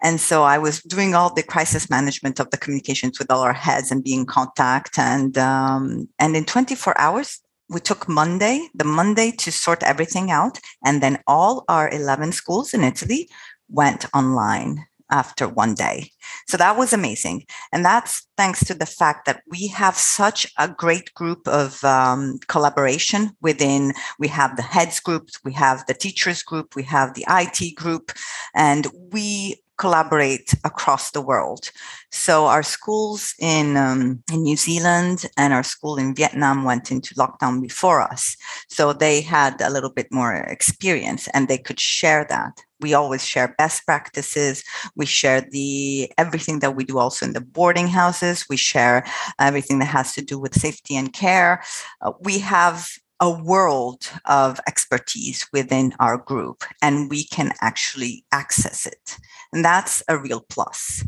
And 0.00 0.20
so 0.20 0.42
I 0.42 0.58
was 0.58 0.82
doing 0.82 1.14
all 1.14 1.32
the 1.32 1.42
crisis 1.42 1.90
management 1.90 2.38
of 2.38 2.50
the 2.50 2.58
communications 2.58 3.18
with 3.18 3.30
all 3.30 3.40
our 3.40 3.54
heads 3.54 3.90
and 3.90 4.04
being 4.04 4.20
in 4.20 4.26
contact. 4.26 4.98
And 4.98 5.36
um, 5.38 6.08
and 6.18 6.36
in 6.36 6.44
24 6.44 7.00
hours, 7.00 7.40
we 7.68 7.80
took 7.80 8.08
Monday, 8.08 8.68
the 8.74 8.84
Monday 8.84 9.30
to 9.32 9.50
sort 9.50 9.82
everything 9.82 10.30
out, 10.30 10.58
and 10.84 11.02
then 11.02 11.18
all 11.26 11.64
our 11.68 11.90
11 11.90 12.32
schools 12.32 12.74
in 12.74 12.84
Italy 12.84 13.28
went 13.68 14.06
online 14.14 14.84
after 15.10 15.48
one 15.48 15.74
day. 15.74 16.10
So 16.48 16.56
that 16.56 16.76
was 16.76 16.92
amazing. 16.92 17.44
And 17.72 17.84
that's 17.84 18.26
thanks 18.36 18.64
to 18.64 18.74
the 18.74 18.86
fact 18.86 19.26
that 19.26 19.42
we 19.48 19.68
have 19.68 19.96
such 19.96 20.46
a 20.58 20.68
great 20.68 21.12
group 21.14 21.46
of 21.46 21.82
um, 21.84 22.38
collaboration 22.48 23.30
within, 23.40 23.92
we 24.18 24.28
have 24.28 24.56
the 24.56 24.62
heads 24.62 25.00
group, 25.00 25.28
we 25.44 25.52
have 25.52 25.84
the 25.86 25.94
teachers 25.94 26.42
group, 26.42 26.74
we 26.74 26.82
have 26.84 27.14
the 27.14 27.24
IT 27.28 27.76
group, 27.76 28.12
and 28.54 28.86
we 29.12 29.62
collaborate 29.76 30.54
across 30.64 31.10
the 31.10 31.20
world. 31.20 31.70
So 32.10 32.46
our 32.46 32.62
schools 32.62 33.34
in 33.38 33.76
um, 33.76 34.22
in 34.32 34.42
New 34.42 34.56
Zealand 34.56 35.26
and 35.36 35.52
our 35.52 35.62
school 35.62 35.96
in 35.96 36.14
Vietnam 36.14 36.64
went 36.64 36.90
into 36.90 37.14
lockdown 37.14 37.60
before 37.60 38.00
us, 38.00 38.36
so 38.68 38.92
they 38.92 39.20
had 39.20 39.60
a 39.60 39.70
little 39.70 39.90
bit 39.90 40.08
more 40.12 40.34
experience 40.34 41.28
and 41.34 41.48
they 41.48 41.58
could 41.58 41.80
share 41.80 42.26
that. 42.28 42.52
We 42.80 42.92
always 42.92 43.24
share 43.24 43.54
best 43.56 43.86
practices. 43.86 44.62
We 44.94 45.06
share 45.06 45.40
the 45.40 46.12
everything 46.18 46.58
that 46.58 46.76
we 46.76 46.84
do 46.84 46.98
also 46.98 47.24
in 47.24 47.32
the 47.32 47.40
boarding 47.40 47.88
houses. 47.88 48.46
We 48.48 48.56
share 48.56 49.04
everything 49.38 49.78
that 49.78 49.86
has 49.86 50.12
to 50.14 50.22
do 50.22 50.38
with 50.38 50.54
safety 50.54 50.94
and 50.96 51.12
care. 51.12 51.62
Uh, 52.00 52.12
we 52.20 52.40
have 52.40 52.90
a 53.24 53.30
world 53.30 54.10
of 54.26 54.60
expertise 54.68 55.48
within 55.50 55.94
our 55.98 56.18
group 56.18 56.62
and 56.82 57.08
we 57.08 57.24
can 57.24 57.52
actually 57.62 58.22
access 58.32 58.84
it. 58.84 59.16
And 59.50 59.64
that's 59.64 60.02
a 60.10 60.18
real 60.18 60.44
plus. 60.50 61.02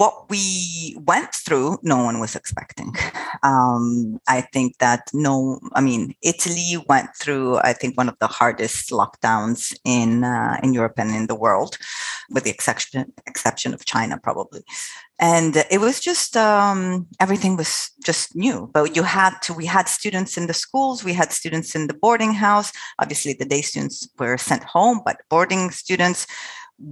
What 0.00 0.30
we 0.30 0.96
went 1.04 1.34
through, 1.34 1.78
no 1.82 2.02
one 2.02 2.20
was 2.20 2.34
expecting. 2.34 2.94
Um, 3.42 4.18
I 4.26 4.40
think 4.40 4.78
that 4.78 5.02
no, 5.12 5.60
I 5.74 5.82
mean, 5.82 6.14
Italy 6.22 6.82
went 6.88 7.10
through, 7.20 7.58
I 7.58 7.74
think, 7.74 7.98
one 7.98 8.08
of 8.08 8.16
the 8.18 8.26
hardest 8.26 8.90
lockdowns 8.90 9.74
in 9.84 10.24
uh, 10.24 10.56
in 10.62 10.72
Europe 10.72 10.94
and 10.96 11.10
in 11.10 11.26
the 11.26 11.34
world, 11.34 11.76
with 12.30 12.44
the 12.44 12.50
exception 12.50 13.12
exception 13.26 13.74
of 13.74 13.84
China, 13.84 14.18
probably. 14.18 14.62
And 15.18 15.54
it 15.70 15.80
was 15.80 16.00
just 16.00 16.34
um, 16.34 17.06
everything 17.24 17.56
was 17.56 17.90
just 18.02 18.34
new. 18.34 18.70
But 18.72 18.96
you 18.96 19.02
had 19.02 19.34
to. 19.44 19.52
We 19.52 19.66
had 19.66 19.86
students 19.88 20.38
in 20.38 20.46
the 20.46 20.60
schools. 20.64 21.04
We 21.04 21.12
had 21.12 21.30
students 21.30 21.74
in 21.74 21.88
the 21.88 21.98
boarding 22.02 22.32
house. 22.32 22.72
Obviously, 23.02 23.34
the 23.34 23.44
day 23.44 23.62
students 23.62 24.08
were 24.18 24.38
sent 24.38 24.64
home, 24.64 25.02
but 25.04 25.16
boarding 25.28 25.70
students 25.70 26.26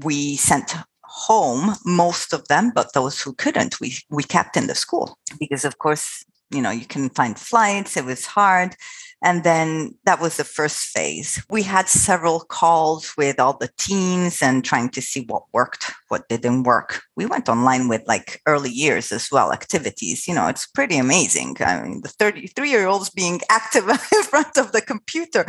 we 0.05 0.37
sent 0.37 0.77
home 1.19 1.75
most 1.85 2.33
of 2.33 2.47
them 2.49 2.71
but 2.75 2.93
those 2.93 3.21
who 3.21 3.33
couldn't 3.35 3.81
we 3.81 3.97
we 4.11 4.23
kept 4.23 4.57
in 4.57 4.67
the 4.67 4.75
school. 4.75 5.19
Because 5.39 5.65
of 5.65 5.79
course 5.79 6.25
you 6.51 6.63
know 6.63 6.71
you 6.71 6.87
can 6.87 7.11
find 7.11 7.39
flights 7.39 7.97
it 7.97 8.05
was 8.05 8.27
hard. 8.27 8.77
And 9.21 9.43
then 9.43 9.97
that 10.05 10.21
was 10.21 10.37
the 10.37 10.45
first 10.45 10.79
phase. 10.79 11.45
We 11.51 11.65
had 11.65 11.89
several 11.89 12.39
calls 12.39 13.15
with 13.17 13.41
all 13.41 13.57
the 13.57 13.71
teams 13.77 14.41
and 14.41 14.65
trying 14.65 14.91
to 14.91 15.03
see 15.03 15.25
what 15.27 15.43
worked 15.53 15.93
what 16.07 16.29
didn't 16.29 16.63
work. 16.63 17.03
We 17.17 17.27
went 17.27 17.49
online 17.49 17.89
with 17.89 18.03
like 18.07 18.41
early 18.47 18.71
years 18.71 19.11
as 19.11 19.29
well 19.33 19.53
activities. 19.53 20.29
You 20.29 20.35
know 20.35 20.47
it's 20.47 20.67
pretty 20.67 20.99
amazing. 20.99 21.57
I 21.61 21.83
mean 21.83 22.01
the 22.03 22.09
33 22.09 22.71
year 22.71 22.87
olds 22.87 23.11
being 23.11 23.41
active 23.51 23.89
in 23.89 24.23
front 24.23 24.57
of 24.57 24.73
the 24.73 24.81
computer 24.81 25.45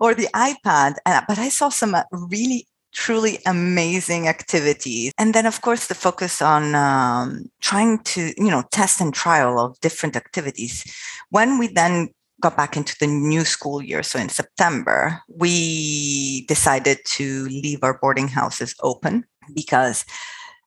or 0.00 0.14
the 0.14 0.28
ipad. 0.34 0.96
But 1.04 1.38
i 1.38 1.48
saw 1.48 1.68
some 1.68 1.94
uh, 1.94 2.02
really 2.12 2.66
truly 2.92 3.38
amazing 3.46 4.28
activities. 4.28 5.12
And 5.18 5.34
then, 5.34 5.46
of 5.46 5.60
course, 5.62 5.86
the 5.86 5.94
focus 5.94 6.42
on 6.42 6.74
um, 6.74 7.50
trying 7.60 7.98
to, 8.04 8.32
you 8.36 8.50
know, 8.50 8.64
test 8.70 9.00
and 9.00 9.12
trial 9.12 9.58
of 9.58 9.80
different 9.80 10.16
activities. 10.16 10.84
When 11.30 11.58
we 11.58 11.68
then 11.68 12.10
got 12.40 12.56
back 12.56 12.76
into 12.76 12.96
the 12.98 13.06
new 13.06 13.44
school 13.44 13.82
year, 13.82 14.02
so 14.02 14.18
in 14.18 14.28
September, 14.28 15.20
we 15.28 16.44
decided 16.46 16.98
to 17.06 17.44
leave 17.46 17.82
our 17.82 17.98
boarding 17.98 18.28
houses 18.28 18.74
open 18.82 19.24
because 19.54 20.04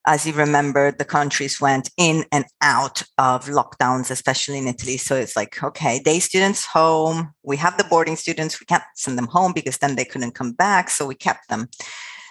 as 0.06 0.24
you 0.24 0.32
remember, 0.32 0.92
the 0.92 1.04
countries 1.04 1.60
went 1.60 1.90
in 1.96 2.24
and 2.30 2.44
out 2.62 3.02
of 3.18 3.46
lockdowns, 3.46 4.10
especially 4.10 4.58
in 4.58 4.68
Italy. 4.68 4.96
So 4.96 5.16
it's 5.16 5.34
like, 5.34 5.62
okay, 5.62 5.98
day 5.98 6.20
students 6.20 6.64
home. 6.64 7.32
We 7.42 7.56
have 7.56 7.76
the 7.76 7.84
boarding 7.84 8.14
students. 8.14 8.60
We 8.60 8.66
can't 8.66 8.84
send 8.94 9.18
them 9.18 9.26
home 9.26 9.52
because 9.52 9.78
then 9.78 9.96
they 9.96 10.04
couldn't 10.04 10.36
come 10.36 10.52
back. 10.52 10.90
So 10.90 11.06
we 11.06 11.16
kept 11.16 11.48
them. 11.48 11.68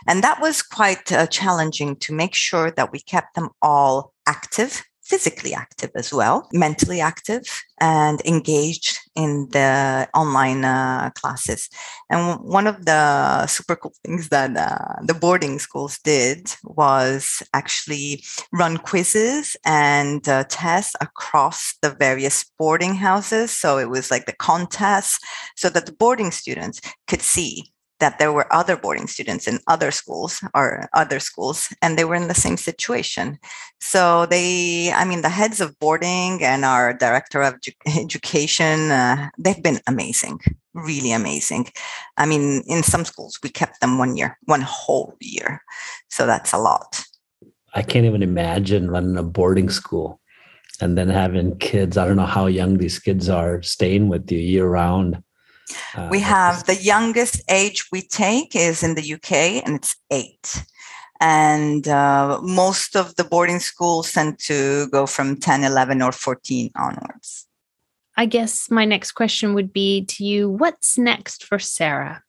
And 0.07 0.23
that 0.23 0.41
was 0.41 0.61
quite 0.61 1.11
uh, 1.11 1.27
challenging 1.27 1.95
to 1.97 2.13
make 2.13 2.35
sure 2.35 2.71
that 2.71 2.91
we 2.91 2.99
kept 2.99 3.35
them 3.35 3.49
all 3.61 4.13
active, 4.27 4.83
physically 5.03 5.53
active 5.53 5.91
as 5.95 6.11
well, 6.11 6.47
mentally 6.51 6.99
active, 6.99 7.43
and 7.79 8.21
engaged 8.25 8.97
in 9.15 9.47
the 9.51 10.07
online 10.13 10.65
uh, 10.65 11.09
classes. 11.11 11.69
And 12.09 12.39
one 12.39 12.67
of 12.67 12.85
the 12.85 13.45
super 13.47 13.75
cool 13.75 13.93
things 14.03 14.29
that 14.29 14.55
uh, 14.55 15.01
the 15.03 15.13
boarding 15.13 15.59
schools 15.59 15.99
did 16.03 16.53
was 16.63 17.43
actually 17.53 18.23
run 18.51 18.77
quizzes 18.77 19.55
and 19.65 20.27
uh, 20.27 20.45
tests 20.49 20.95
across 21.01 21.75
the 21.81 21.91
various 21.91 22.45
boarding 22.57 22.95
houses. 22.95 23.51
So 23.51 23.77
it 23.77 23.89
was 23.89 24.09
like 24.09 24.25
the 24.25 24.33
contests 24.33 25.19
so 25.55 25.69
that 25.69 25.85
the 25.85 25.93
boarding 25.93 26.31
students 26.31 26.81
could 27.07 27.21
see 27.21 27.71
that 27.99 28.19
there 28.19 28.33
were 28.33 28.51
other 28.53 28.75
boarding 28.75 29.07
students 29.07 29.47
in 29.47 29.59
other 29.67 29.91
schools 29.91 30.43
or 30.53 30.89
other 30.93 31.19
schools 31.19 31.73
and 31.81 31.97
they 31.97 32.05
were 32.05 32.15
in 32.15 32.27
the 32.27 32.33
same 32.33 32.57
situation. 32.57 33.37
So 33.79 34.25
they 34.25 34.91
i 34.91 35.05
mean 35.05 35.21
the 35.21 35.29
heads 35.29 35.61
of 35.61 35.77
boarding 35.79 36.43
and 36.43 36.65
our 36.65 36.93
director 36.93 37.41
of 37.41 37.55
edu- 37.55 37.75
education 38.03 38.91
uh, 38.91 39.29
they've 39.37 39.61
been 39.61 39.79
amazing 39.87 40.39
really 40.75 41.13
amazing. 41.13 41.67
I 42.17 42.25
mean 42.25 42.61
in 42.67 42.83
some 42.83 43.05
schools 43.05 43.39
we 43.41 43.49
kept 43.49 43.79
them 43.81 43.97
one 43.97 44.17
year 44.17 44.37
one 44.43 44.61
whole 44.61 45.15
year. 45.19 45.61
So 46.09 46.25
that's 46.25 46.53
a 46.53 46.57
lot. 46.57 47.03
I 47.73 47.81
can't 47.81 48.05
even 48.05 48.23
imagine 48.23 48.91
running 48.91 49.17
a 49.17 49.23
boarding 49.23 49.69
school 49.69 50.19
and 50.81 50.97
then 50.97 51.09
having 51.09 51.57
kids. 51.57 51.97
I 51.97 52.05
don't 52.05 52.17
know 52.17 52.25
how 52.25 52.47
young 52.47 52.77
these 52.77 52.99
kids 52.99 53.29
are 53.29 53.61
staying 53.61 54.09
with 54.09 54.31
you 54.31 54.39
year 54.39 54.67
round 54.67 55.21
uh, 55.95 56.07
we 56.11 56.19
have 56.19 56.65
the 56.65 56.75
youngest 56.75 57.41
age 57.49 57.85
we 57.91 58.01
take 58.01 58.55
is 58.55 58.83
in 58.83 58.95
the 58.95 59.13
UK, 59.13 59.63
and 59.65 59.75
it's 59.75 59.95
eight. 60.11 60.63
And 61.21 61.87
uh, 61.87 62.39
most 62.41 62.95
of 62.95 63.15
the 63.15 63.23
boarding 63.23 63.59
schools 63.59 64.11
tend 64.11 64.39
to 64.39 64.87
go 64.89 65.05
from 65.05 65.39
10, 65.39 65.63
11, 65.63 66.01
or 66.01 66.11
14 66.11 66.71
onwards. 66.75 67.47
I 68.17 68.25
guess 68.25 68.69
my 68.71 68.85
next 68.85 69.11
question 69.13 69.53
would 69.53 69.73
be 69.73 70.05
to 70.05 70.23
you 70.23 70.49
what's 70.49 70.97
next 70.97 71.43
for 71.43 71.59
Sarah? 71.59 72.23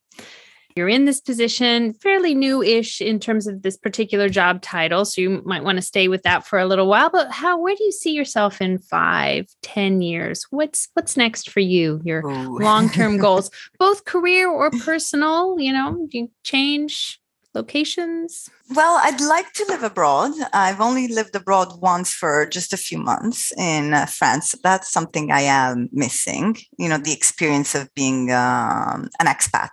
You're 0.77 0.87
in 0.87 1.05
this 1.05 1.19
position 1.19 1.93
fairly 1.93 2.33
new-ish 2.33 3.01
in 3.01 3.19
terms 3.19 3.47
of 3.47 3.63
this 3.63 3.75
particular 3.75 4.29
job 4.29 4.61
title 4.61 5.03
so 5.03 5.19
you 5.19 5.41
might 5.45 5.63
want 5.63 5.77
to 5.77 5.81
stay 5.81 6.07
with 6.07 6.23
that 6.23 6.45
for 6.45 6.59
a 6.59 6.65
little 6.65 6.87
while 6.87 7.09
but 7.09 7.31
how 7.31 7.59
where 7.59 7.75
do 7.75 7.83
you 7.83 7.91
see 7.91 8.11
yourself 8.11 8.61
in 8.61 8.77
five 8.77 9.47
ten 9.61 10.01
years 10.01 10.45
what's 10.51 10.87
what's 10.93 11.17
next 11.17 11.49
for 11.49 11.59
you 11.59 11.99
your 12.03 12.23
long-term 12.23 13.17
goals 13.27 13.49
both 13.79 14.05
career 14.05 14.49
or 14.49 14.69
personal 14.71 15.59
you 15.59 15.73
know 15.73 16.07
do 16.09 16.19
you 16.19 16.31
change 16.43 17.19
locations? 17.57 18.49
Well, 18.69 18.99
I'd 19.01 19.21
like 19.21 19.53
to 19.53 19.65
live 19.69 19.83
abroad. 19.83 20.33
I've 20.51 20.81
only 20.81 21.07
lived 21.07 21.35
abroad 21.35 21.79
once 21.81 22.11
for 22.11 22.45
just 22.45 22.73
a 22.73 22.77
few 22.77 22.97
months 22.97 23.53
in 23.57 23.93
uh, 23.93 24.05
France. 24.07 24.55
That's 24.61 24.91
something 24.91 25.31
I 25.31 25.41
am 25.41 25.87
missing, 25.93 26.57
you 26.77 26.89
know, 26.89 26.97
the 26.97 27.13
experience 27.13 27.75
of 27.75 27.93
being 27.93 28.31
um, 28.31 29.09
an 29.19 29.27
expat. 29.27 29.71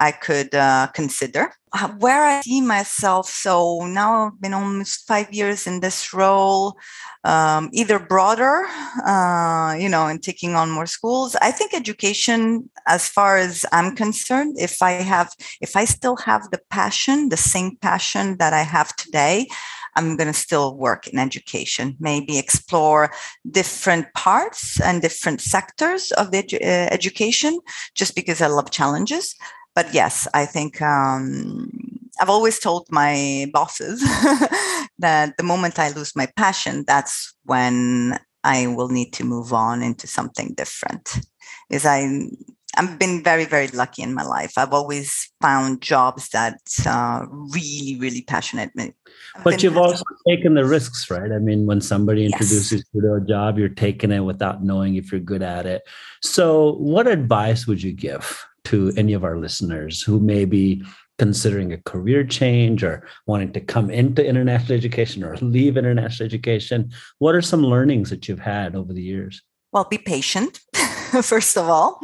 I 0.00 0.10
could 0.12 0.54
uh, 0.54 0.88
consider. 0.88 1.52
Uh, 1.72 1.88
where 1.98 2.24
I 2.24 2.40
see 2.42 2.60
myself, 2.60 3.28
so 3.28 3.86
now 3.86 4.26
I've 4.26 4.40
been 4.40 4.54
almost 4.54 5.06
five 5.06 5.32
years 5.32 5.66
in 5.66 5.80
this 5.80 6.12
role, 6.12 6.76
um, 7.24 7.70
either 7.72 7.98
broader, 7.98 8.66
uh, 9.04 9.76
you 9.78 9.88
know, 9.88 10.06
and 10.06 10.22
taking 10.22 10.54
on 10.54 10.70
more 10.70 10.86
schools. 10.86 11.34
I 11.42 11.50
think 11.50 11.74
education, 11.74 12.70
as 12.86 13.08
far 13.08 13.36
as 13.36 13.66
I'm 13.72 13.96
concerned, 13.96 14.56
if 14.58 14.80
I 14.80 14.92
have, 14.92 15.34
if 15.60 15.76
I 15.76 15.84
still 15.84 16.16
have 16.18 16.50
the 16.50 16.60
passion, 16.70 17.28
the 17.28 17.36
same 17.36 17.76
passion 17.76 18.15
that 18.38 18.52
I 18.52 18.62
have 18.62 18.94
today, 18.96 19.46
I'm 19.94 20.16
going 20.16 20.26
to 20.26 20.38
still 20.38 20.76
work 20.76 21.08
in 21.08 21.18
education, 21.18 21.96
maybe 21.98 22.38
explore 22.38 23.10
different 23.50 24.12
parts 24.14 24.80
and 24.80 25.00
different 25.00 25.40
sectors 25.40 26.12
of 26.12 26.30
the 26.30 26.42
edu- 26.42 26.62
uh, 26.62 26.88
education, 26.92 27.58
just 27.94 28.14
because 28.14 28.42
I 28.42 28.48
love 28.48 28.70
challenges 28.70 29.34
but 29.76 29.92
yes, 29.92 30.26
I 30.32 30.46
think 30.46 30.80
um, 30.80 31.70
I've 32.18 32.30
always 32.30 32.58
told 32.58 32.86
my 32.90 33.46
bosses 33.52 34.00
that 34.98 35.36
the 35.36 35.42
moment 35.44 35.78
I 35.78 35.90
lose 35.90 36.16
my 36.16 36.26
passion, 36.34 36.84
that's 36.86 37.34
when 37.44 38.18
I 38.42 38.68
will 38.68 38.88
need 38.88 39.12
to 39.12 39.24
move 39.24 39.52
on 39.52 39.82
into 39.82 40.06
something 40.06 40.54
different. 40.56 41.20
Is 41.68 41.84
I 41.84 42.30
I've 42.76 42.98
been 42.98 43.22
very, 43.22 43.44
very 43.44 43.68
lucky 43.68 44.02
in 44.02 44.14
my 44.14 44.22
life. 44.22 44.52
I've 44.56 44.72
always 44.72 45.30
found 45.40 45.80
jobs 45.80 46.28
that 46.30 46.60
uh, 46.86 47.24
really, 47.30 47.96
really 47.98 48.22
passionate 48.22 48.74
me. 48.74 48.92
but 49.44 49.62
you've 49.62 49.76
also 49.76 50.04
taken 50.28 50.54
the 50.54 50.64
risks, 50.64 51.10
right? 51.10 51.32
I 51.32 51.38
mean, 51.38 51.66
when 51.66 51.80
somebody 51.80 52.26
introduces 52.26 52.72
yes. 52.72 52.84
you 52.92 53.00
to 53.02 53.14
a 53.14 53.20
job, 53.20 53.58
you're 53.58 53.68
taking 53.68 54.12
it 54.12 54.20
without 54.20 54.62
knowing 54.62 54.96
if 54.96 55.10
you're 55.10 55.20
good 55.20 55.42
at 55.42 55.66
it. 55.66 55.82
So, 56.22 56.74
what 56.74 57.06
advice 57.06 57.66
would 57.66 57.82
you 57.82 57.92
give 57.92 58.44
to 58.64 58.92
any 58.96 59.12
of 59.12 59.24
our 59.24 59.38
listeners 59.38 60.02
who 60.02 60.20
may 60.20 60.44
be 60.44 60.84
considering 61.18 61.72
a 61.72 61.78
career 61.78 62.24
change 62.24 62.84
or 62.84 63.06
wanting 63.26 63.52
to 63.52 63.60
come 63.60 63.90
into 63.90 64.26
international 64.26 64.76
education 64.76 65.24
or 65.24 65.36
leave 65.38 65.76
international 65.76 66.26
education? 66.26 66.92
What 67.18 67.34
are 67.34 67.42
some 67.42 67.62
learnings 67.62 68.10
that 68.10 68.28
you've 68.28 68.40
had 68.40 68.76
over 68.76 68.92
the 68.92 69.02
years? 69.02 69.42
Well, 69.72 69.84
be 69.84 69.98
patient. 69.98 70.60
first 71.22 71.56
of 71.56 71.68
all. 71.68 72.00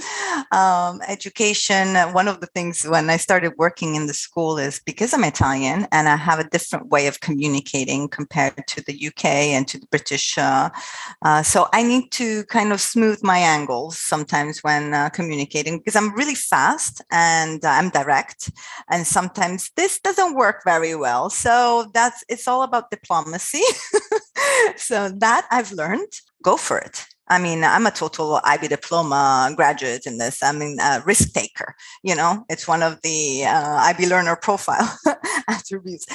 Um, 0.52 1.00
education, 1.08 1.96
one 2.12 2.28
of 2.28 2.40
the 2.40 2.46
things 2.46 2.84
when 2.84 3.10
I 3.10 3.16
started 3.16 3.52
working 3.56 3.94
in 3.94 4.06
the 4.06 4.14
school 4.14 4.58
is 4.58 4.80
because 4.84 5.12
I'm 5.12 5.24
Italian 5.24 5.86
and 5.92 6.08
I 6.08 6.16
have 6.16 6.38
a 6.38 6.48
different 6.48 6.88
way 6.88 7.06
of 7.06 7.20
communicating 7.20 8.08
compared 8.08 8.66
to 8.66 8.82
the 8.82 9.06
UK 9.08 9.24
and 9.24 9.66
to 9.68 9.78
the 9.78 9.86
British. 9.86 10.38
Uh, 10.38 10.70
uh, 11.22 11.42
so 11.42 11.68
I 11.72 11.82
need 11.82 12.10
to 12.12 12.44
kind 12.44 12.72
of 12.72 12.80
smooth 12.80 13.22
my 13.22 13.38
angles 13.38 13.98
sometimes 13.98 14.62
when 14.62 14.94
uh, 14.94 15.08
communicating 15.10 15.78
because 15.78 15.96
I'm 15.96 16.14
really 16.14 16.36
fast 16.36 17.02
and 17.10 17.64
I'm 17.64 17.90
direct. 17.90 18.50
And 18.90 19.06
sometimes 19.06 19.70
this 19.76 20.00
doesn't 20.00 20.36
work 20.36 20.62
very 20.64 20.94
well. 20.94 21.30
So 21.30 21.90
that's 21.94 22.24
it's 22.28 22.46
all 22.46 22.62
about 22.62 22.90
diplomacy. 22.90 23.62
so 24.76 25.08
that 25.08 25.46
I've 25.50 25.72
learned. 25.72 26.12
Go 26.42 26.56
for 26.56 26.76
it 26.76 27.06
I 27.32 27.38
mean, 27.38 27.64
I'm 27.64 27.86
a 27.86 27.90
total 27.90 28.40
IB 28.44 28.68
diploma 28.68 29.52
graduate 29.56 30.06
in 30.06 30.18
this. 30.18 30.42
I 30.42 30.52
mean, 30.52 30.78
a 30.80 31.02
risk 31.06 31.32
taker. 31.32 31.74
You 32.02 32.14
know, 32.14 32.44
it's 32.50 32.68
one 32.68 32.82
of 32.82 33.00
the 33.02 33.44
uh, 33.46 33.76
IB 33.88 34.06
learner 34.06 34.36
profile 34.36 34.88
attributes. 35.48 36.06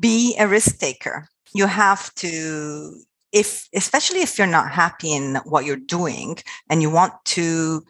Be 0.00 0.34
a 0.38 0.48
risk 0.48 0.78
taker. 0.78 1.28
you 1.54 1.66
have 1.66 2.12
to 2.16 3.00
if 3.32 3.68
especially 3.74 4.20
if 4.20 4.36
you're 4.36 4.46
not 4.46 4.70
happy 4.70 5.12
in 5.12 5.36
what 5.44 5.64
you're 5.64 5.88
doing 5.98 6.36
and 6.68 6.82
you 6.82 6.90
want 6.90 7.14
to 7.24 7.82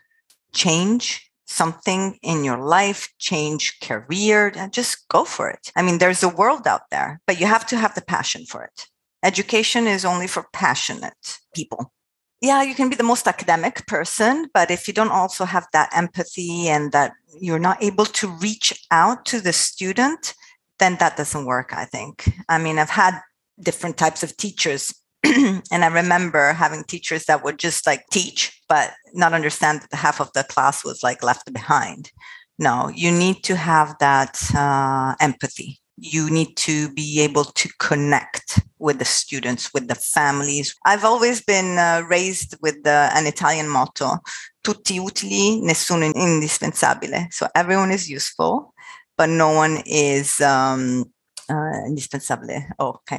change 0.53 1.31
something 1.47 2.19
in 2.23 2.45
your 2.45 2.59
life 2.59 3.13
change 3.19 3.79
career 3.81 4.53
just 4.71 5.09
go 5.09 5.25
for 5.25 5.51
it 5.51 5.73
i 5.77 5.83
mean 5.83 5.99
there's 5.99 6.23
a 6.23 6.29
world 6.41 6.67
out 6.67 6.89
there 6.91 7.21
but 7.27 7.39
you 7.41 7.47
have 7.47 7.67
to 7.67 7.77
have 7.77 7.95
the 7.95 8.01
passion 8.17 8.45
for 8.47 8.63
it 8.65 8.87
education 9.23 9.87
is 9.87 10.05
only 10.05 10.27
for 10.27 10.47
passionate 10.53 11.39
people 11.55 11.93
yeah 12.40 12.62
you 12.62 12.75
can 12.75 12.88
be 12.88 12.97
the 12.97 13.03
most 13.03 13.27
academic 13.27 13.87
person 13.87 14.49
but 14.53 14.70
if 14.70 14.87
you 14.87 14.94
don't 14.94 15.11
also 15.11 15.44
have 15.44 15.66
that 15.73 15.90
empathy 15.94 16.68
and 16.68 16.92
that 16.92 17.12
you're 17.40 17.59
not 17.59 17.83
able 17.83 18.05
to 18.05 18.29
reach 18.29 18.87
out 18.90 19.25
to 19.25 19.40
the 19.40 19.53
student 19.53 20.35
then 20.79 20.97
that 20.99 21.16
doesn't 21.16 21.47
work 21.47 21.73
i 21.73 21.85
think 21.85 22.29
i 22.49 22.59
mean 22.59 22.79
i've 22.79 22.90
had 22.90 23.18
different 23.61 23.97
types 23.97 24.23
of 24.23 24.37
teachers 24.37 24.92
and 25.25 25.85
I 25.85 25.87
remember 25.87 26.53
having 26.53 26.85
teachers 26.85 27.25
that 27.25 27.42
would 27.44 27.59
just 27.59 27.87
like 27.87 28.05
teach, 28.11 28.61
but 28.68 28.92
not 29.14 29.33
understand 29.33 29.81
that 29.81 29.97
half 29.97 30.20
of 30.20 30.31
the 30.35 30.44
class 30.44 30.85
was 30.85 31.03
like 31.03 31.23
left 31.23 31.51
behind. 31.53 32.11
No, 32.59 32.90
you 32.94 33.11
need 33.11 33.42
to 33.44 33.57
have 33.57 33.97
that 34.01 34.38
uh, 34.55 35.14
empathy. 35.20 35.81
You 35.97 36.31
need 36.31 36.57
to 36.57 36.93
be 36.93 37.21
able 37.21 37.45
to 37.45 37.69
connect 37.79 38.61
with 38.79 38.99
the 38.99 39.05
students, 39.05 39.73
with 39.73 39.89
the 39.89 39.95
families. 39.95 40.75
I've 40.85 41.05
always 41.05 41.43
been 41.43 41.79
uh, 41.79 42.03
raised 42.09 42.57
with 42.61 42.83
the, 42.83 43.11
an 43.15 43.27
Italian 43.27 43.69
motto 43.69 44.19
tutti 44.65 44.99
utili, 44.99 45.61
nessuno 45.63 46.07
indispensabile. 46.07 47.29
So 47.31 47.47
everyone 47.55 47.93
is 47.93 48.09
useful, 48.09 48.73
but 49.17 49.29
no 49.29 49.51
one 49.51 49.83
is 49.85 50.41
um, 50.41 51.05
uh, 51.51 51.85
indispensable. 51.87 52.67
Oh, 52.79 53.01
I 53.11 53.19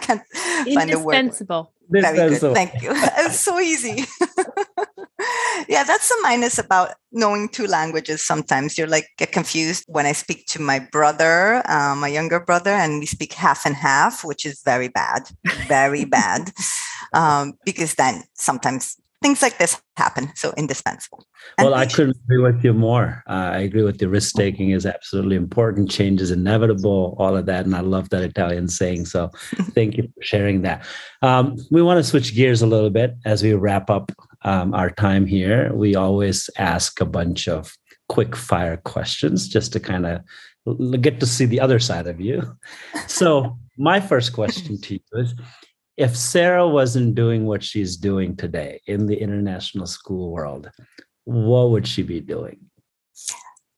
can't 0.00 0.22
find 0.74 0.90
the 0.90 0.98
word. 0.98 1.16
Indispensable. 1.16 1.72
Very 1.90 2.38
good. 2.38 2.54
Thank 2.54 2.82
you. 2.82 2.90
it's 2.94 3.40
so 3.40 3.60
easy. 3.60 4.04
yeah, 5.68 5.84
that's 5.84 6.08
the 6.08 6.18
minus 6.22 6.58
about 6.58 6.94
knowing 7.12 7.48
two 7.48 7.66
languages. 7.66 8.24
Sometimes 8.24 8.76
you're 8.76 8.86
like 8.86 9.06
get 9.16 9.32
confused 9.32 9.84
when 9.88 10.06
I 10.06 10.12
speak 10.12 10.46
to 10.46 10.62
my 10.62 10.78
brother, 10.78 11.62
uh, 11.68 11.94
my 11.96 12.08
younger 12.08 12.40
brother, 12.40 12.70
and 12.70 13.00
we 13.00 13.06
speak 13.06 13.32
half 13.32 13.64
and 13.64 13.74
half, 13.74 14.24
which 14.24 14.44
is 14.44 14.62
very 14.64 14.88
bad, 14.88 15.28
very 15.66 16.04
bad. 16.18 16.52
Um, 17.14 17.54
because 17.64 17.94
then 17.94 18.24
sometimes 18.34 18.96
things 19.22 19.42
like 19.42 19.58
this 19.58 19.80
happen. 19.96 20.30
So 20.34 20.52
indispensable. 20.56 21.26
And 21.56 21.66
well, 21.66 21.74
I 21.74 21.86
couldn't 21.86 22.16
agree 22.24 22.38
with 22.38 22.62
you 22.64 22.72
more. 22.72 23.22
Uh, 23.28 23.50
I 23.54 23.58
agree 23.58 23.82
with 23.82 24.00
you. 24.00 24.08
Risk 24.08 24.34
taking 24.34 24.70
is 24.70 24.86
absolutely 24.86 25.36
important. 25.36 25.90
Change 25.90 26.20
is 26.20 26.30
inevitable. 26.30 27.16
All 27.18 27.36
of 27.36 27.46
that, 27.46 27.64
and 27.64 27.74
I 27.74 27.80
love 27.80 28.10
that 28.10 28.22
Italian 28.22 28.68
saying. 28.68 29.06
So, 29.06 29.28
thank 29.74 29.96
you 29.96 30.04
for 30.04 30.22
sharing 30.22 30.62
that. 30.62 30.86
Um, 31.22 31.56
we 31.70 31.82
want 31.82 31.98
to 31.98 32.04
switch 32.04 32.34
gears 32.34 32.62
a 32.62 32.66
little 32.66 32.90
bit 32.90 33.16
as 33.24 33.42
we 33.42 33.54
wrap 33.54 33.90
up 33.90 34.12
um, 34.42 34.74
our 34.74 34.90
time 34.90 35.26
here. 35.26 35.72
We 35.74 35.94
always 35.94 36.50
ask 36.56 37.00
a 37.00 37.06
bunch 37.06 37.48
of 37.48 37.76
quick 38.08 38.36
fire 38.36 38.76
questions 38.76 39.48
just 39.48 39.72
to 39.72 39.80
kind 39.80 40.06
of 40.06 41.00
get 41.00 41.20
to 41.20 41.26
see 41.26 41.46
the 41.46 41.60
other 41.60 41.78
side 41.78 42.06
of 42.06 42.20
you. 42.20 42.42
So, 43.06 43.58
my 43.78 44.00
first 44.00 44.32
question 44.32 44.80
to 44.80 44.94
you 44.94 45.00
is 45.14 45.34
if 45.96 46.16
Sarah 46.16 46.68
wasn't 46.68 47.14
doing 47.14 47.46
what 47.46 47.62
she's 47.62 47.96
doing 47.96 48.36
today 48.36 48.80
in 48.86 49.06
the 49.06 49.16
international 49.16 49.86
school 49.86 50.30
world, 50.30 50.70
what 51.24 51.70
would 51.70 51.86
she 51.86 52.02
be 52.02 52.20
doing? 52.20 52.58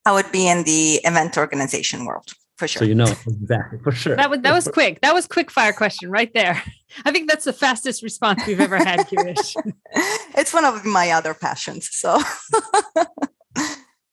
I 0.05 0.12
would 0.12 0.31
be 0.33 0.49
in 0.49 0.64
the 0.64 1.01
event 1.05 1.38
organization 1.38 2.05
world 2.05 2.33
for 2.61 2.68
sure. 2.68 2.81
So 2.81 2.85
you 2.85 2.94
know 2.94 3.12
exactly 3.27 3.79
for 3.83 3.90
sure. 3.90 4.16
That 4.16 4.29
was 4.29 4.40
that 4.42 4.53
was 4.53 4.68
quick. 4.73 5.01
That 5.01 5.14
was 5.14 5.27
quick 5.27 5.51
fire 5.51 5.73
question 5.73 6.11
right 6.11 6.33
there. 6.35 6.62
I 7.05 7.11
think 7.11 7.29
that's 7.29 7.46
the 7.46 7.53
fastest 7.55 8.03
response 8.03 8.46
we've 8.46 8.61
ever 8.61 8.77
had, 8.77 9.01
Kirish. 9.09 9.57
it's 10.37 10.53
one 10.53 10.66
of 10.66 10.85
my 10.85 11.11
other 11.11 11.33
passions. 11.35 11.88
So 11.90 12.20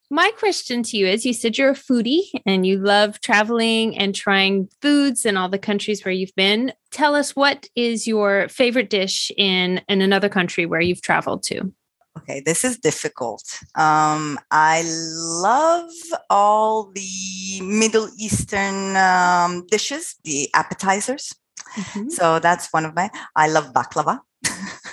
my 0.09 0.31
question 0.37 0.81
to 0.83 0.97
you 0.97 1.07
is 1.07 1.25
you 1.25 1.33
said 1.33 1.57
you're 1.57 1.71
a 1.71 1.73
foodie 1.73 2.29
and 2.45 2.65
you 2.65 2.77
love 2.77 3.19
traveling 3.19 3.97
and 3.97 4.15
trying 4.15 4.69
foods 4.81 5.25
in 5.25 5.35
all 5.35 5.49
the 5.49 5.59
countries 5.59 6.05
where 6.05 6.13
you've 6.13 6.35
been. 6.35 6.71
Tell 6.91 7.15
us 7.15 7.35
what 7.35 7.67
is 7.75 8.07
your 8.07 8.47
favorite 8.47 8.89
dish 8.89 9.29
in, 9.35 9.81
in 9.89 10.01
another 10.01 10.29
country 10.29 10.65
where 10.65 10.79
you've 10.79 11.01
traveled 11.01 11.43
to? 11.43 11.73
Okay, 12.17 12.39
this 12.41 12.63
is 12.63 12.77
difficult. 12.77 13.43
Um, 13.75 14.39
I 14.51 14.83
love 14.85 15.91
all 16.29 16.91
the 16.93 17.61
Middle 17.61 18.09
Eastern 18.19 18.95
um, 18.95 19.65
dishes, 19.67 20.15
the 20.23 20.49
appetizers. 20.53 21.33
Mm-hmm. 21.75 22.09
So 22.09 22.39
that's 22.39 22.71
one 22.71 22.85
of 22.85 22.95
my. 22.95 23.09
I 23.35 23.47
love 23.49 23.73
baklava. 23.73 24.19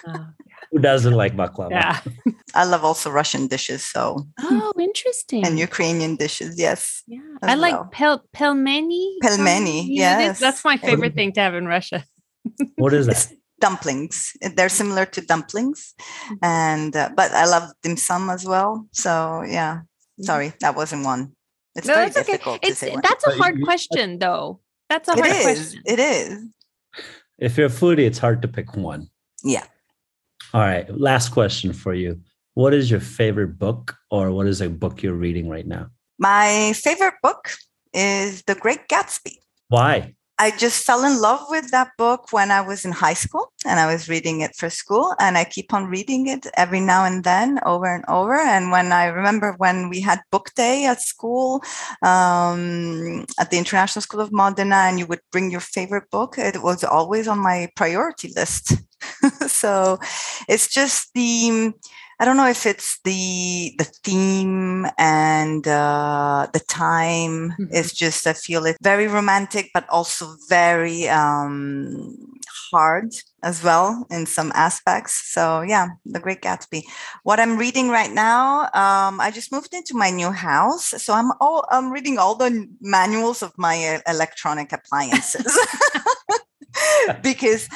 Uh, 0.07 0.27
who 0.71 0.81
doesn't 0.81 1.15
like 1.15 1.37
baklava? 1.37 1.71
Yeah. 1.71 2.01
I 2.55 2.65
love 2.65 2.85
also 2.85 3.11
Russian 3.11 3.47
dishes. 3.47 3.85
So. 3.85 4.27
Oh, 4.41 4.73
interesting. 4.79 5.47
And 5.47 5.59
Ukrainian 5.59 6.17
dishes, 6.17 6.59
yes. 6.59 7.03
Yeah. 7.07 7.21
I 7.43 7.55
like 7.55 7.75
well. 7.75 7.89
pel- 7.93 8.25
pelmeni. 8.35 9.17
Pelmeni, 9.23 9.87
yes. 9.89 10.41
That's 10.41 10.65
my 10.65 10.77
favorite 10.77 11.15
thing 11.15 11.33
to 11.35 11.41
have 11.41 11.55
in 11.55 11.67
Russia. 11.67 12.05
what 12.77 12.93
is 12.93 13.07
that? 13.11 13.33
Dumplings. 13.61 14.37
They're 14.57 14.69
similar 14.69 15.07
to 15.07 15.21
dumplings, 15.21 15.95
mm-hmm. 16.01 16.35
and 16.43 16.97
uh, 16.97 17.11
but 17.17 17.33
I 17.33 17.47
love 17.47 17.73
dim 17.83 17.97
sum 17.97 18.31
as 18.31 18.45
well. 18.45 18.87
So 18.93 19.43
yeah, 19.47 19.83
sorry, 20.21 20.53
that 20.61 20.77
wasn't 20.77 21.05
one. 21.05 21.33
It's 21.77 21.89
no, 21.89 21.95
very 21.95 22.11
difficult 22.11 22.57
okay. 22.57 22.71
to 22.71 22.75
say. 22.75 22.97
That's 23.03 23.27
a 23.27 23.33
hard 23.33 23.63
question, 23.65 24.19
though. 24.19 24.61
That's 24.89 25.09
a 25.09 25.15
hard 25.15 25.27
it 25.27 25.37
is. 25.37 25.43
question. 25.43 25.83
It 25.87 25.99
is. 25.99 26.45
If 27.39 27.59
you're 27.59 27.67
a 27.67 27.71
foodie, 27.71 28.07
it's 28.07 28.19
hard 28.19 28.43
to 28.43 28.49
pick 28.49 28.77
one. 28.77 29.09
Yeah. 29.43 29.65
All 30.53 30.61
right. 30.61 30.89
Last 30.89 31.31
question 31.31 31.73
for 31.73 31.95
you. 31.95 32.21
What 32.55 32.73
is 32.75 32.91
your 32.91 33.01
favorite 33.01 33.59
book 33.59 33.97
or 34.11 34.31
what 34.31 34.47
is 34.47 34.61
a 34.61 34.71
book 34.71 35.03
you're 35.03 35.15
reading 35.15 35.49
right 35.49 35.67
now? 35.67 35.89
My 36.19 36.73
favorite 36.77 37.15
book 37.23 37.51
is 37.93 38.43
The 38.43 38.55
Great 38.55 38.87
Gatsby. 38.89 39.39
Why? 39.69 40.15
I 40.37 40.51
just 40.51 40.85
fell 40.85 41.05
in 41.05 41.21
love 41.21 41.47
with 41.49 41.71
that 41.71 41.91
book 41.97 42.33
when 42.33 42.51
I 42.51 42.61
was 42.61 42.85
in 42.85 42.91
high 42.91 43.15
school 43.15 43.53
and 43.65 43.79
I 43.79 43.93
was 43.93 44.09
reading 44.09 44.41
it 44.41 44.57
for 44.57 44.69
school 44.69 45.15
and 45.21 45.39
I 45.39 45.45
keep 45.45 45.73
on 45.73 45.87
reading 45.87 46.27
it 46.27 46.47
every 46.57 46.81
now 46.81 47.05
and 47.05 47.23
then 47.23 47.61
over 47.65 47.87
and 47.87 48.05
over. 48.09 48.35
And 48.35 48.73
when 48.73 48.91
I 48.91 49.07
remember 49.07 49.55
when 49.59 49.89
we 49.89 50.01
had 50.01 50.21
book 50.33 50.51
day 50.57 50.87
at 50.87 51.01
school, 51.01 51.63
um, 52.03 53.27
at 53.39 53.51
the 53.51 53.59
International 53.59 54.03
School 54.03 54.21
of 54.21 54.33
Modena, 54.33 54.89
and 54.89 54.99
you 54.99 55.07
would 55.07 55.21
bring 55.31 55.53
your 55.53 55.61
favorite 55.61 56.11
book, 56.11 56.37
it 56.37 56.63
was 56.63 56.83
always 56.83 57.29
on 57.29 57.39
my 57.39 57.69
priority 57.77 58.33
list. 58.35 58.73
so 59.47 59.99
it's 60.49 60.69
just 60.69 61.13
the 61.15 61.73
I 62.25 62.27
don't 62.27 62.39
know 62.39 62.49
if 62.49 62.65
it's 62.65 62.99
the 63.05 63.75
the 63.77 63.85
theme 63.85 64.87
and 64.97 65.69
uh, 65.69 66.47
the 66.55 66.61
time. 66.61 67.51
Mm-hmm. 67.51 67.67
It's 67.69 67.93
just 67.93 68.27
I 68.27 68.33
feel 68.33 68.65
it 68.65 68.79
very 68.81 69.09
romantic, 69.09 69.69
but 69.75 69.87
also 69.91 70.35
very 70.49 71.07
um, 71.07 72.17
hard 72.71 73.13
as 73.43 73.63
well 73.63 74.07
in 74.09 74.25
some 74.25 74.53
aspects. 74.55 75.35
So 75.35 75.61
yeah, 75.61 75.89
The 76.07 76.19
Great 76.19 76.41
Gatsby. 76.41 76.85
What 77.25 77.41
I'm 77.41 77.59
reading 77.59 77.91
right 77.91 78.11
now, 78.11 78.73
um, 78.73 79.21
I 79.21 79.31
just 79.31 79.53
moved 79.53 79.75
into 79.75 79.95
my 79.95 80.09
new 80.09 80.31
house, 80.31 80.95
so 80.97 81.13
I'm 81.13 81.31
all 81.43 81.67
I'm 81.69 81.93
reading 81.93 82.17
all 82.17 82.37
the 82.37 82.67
manuals 82.81 83.43
of 83.43 83.53
my 83.59 83.77
uh, 83.85 84.01
electronic 84.11 84.73
appliances. 84.73 85.45
because 87.23 87.69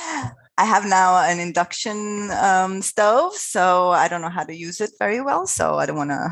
I 0.58 0.64
have 0.64 0.84
now 0.84 1.22
an 1.22 1.38
induction 1.38 2.32
um, 2.32 2.82
stove, 2.82 3.32
so 3.34 3.90
I 3.90 4.08
don't 4.08 4.20
know 4.20 4.28
how 4.28 4.42
to 4.42 4.52
use 4.52 4.80
it 4.80 4.90
very 4.98 5.20
well. 5.20 5.46
So 5.46 5.78
I 5.78 5.86
don't 5.86 5.96
want 5.96 6.10
to. 6.10 6.30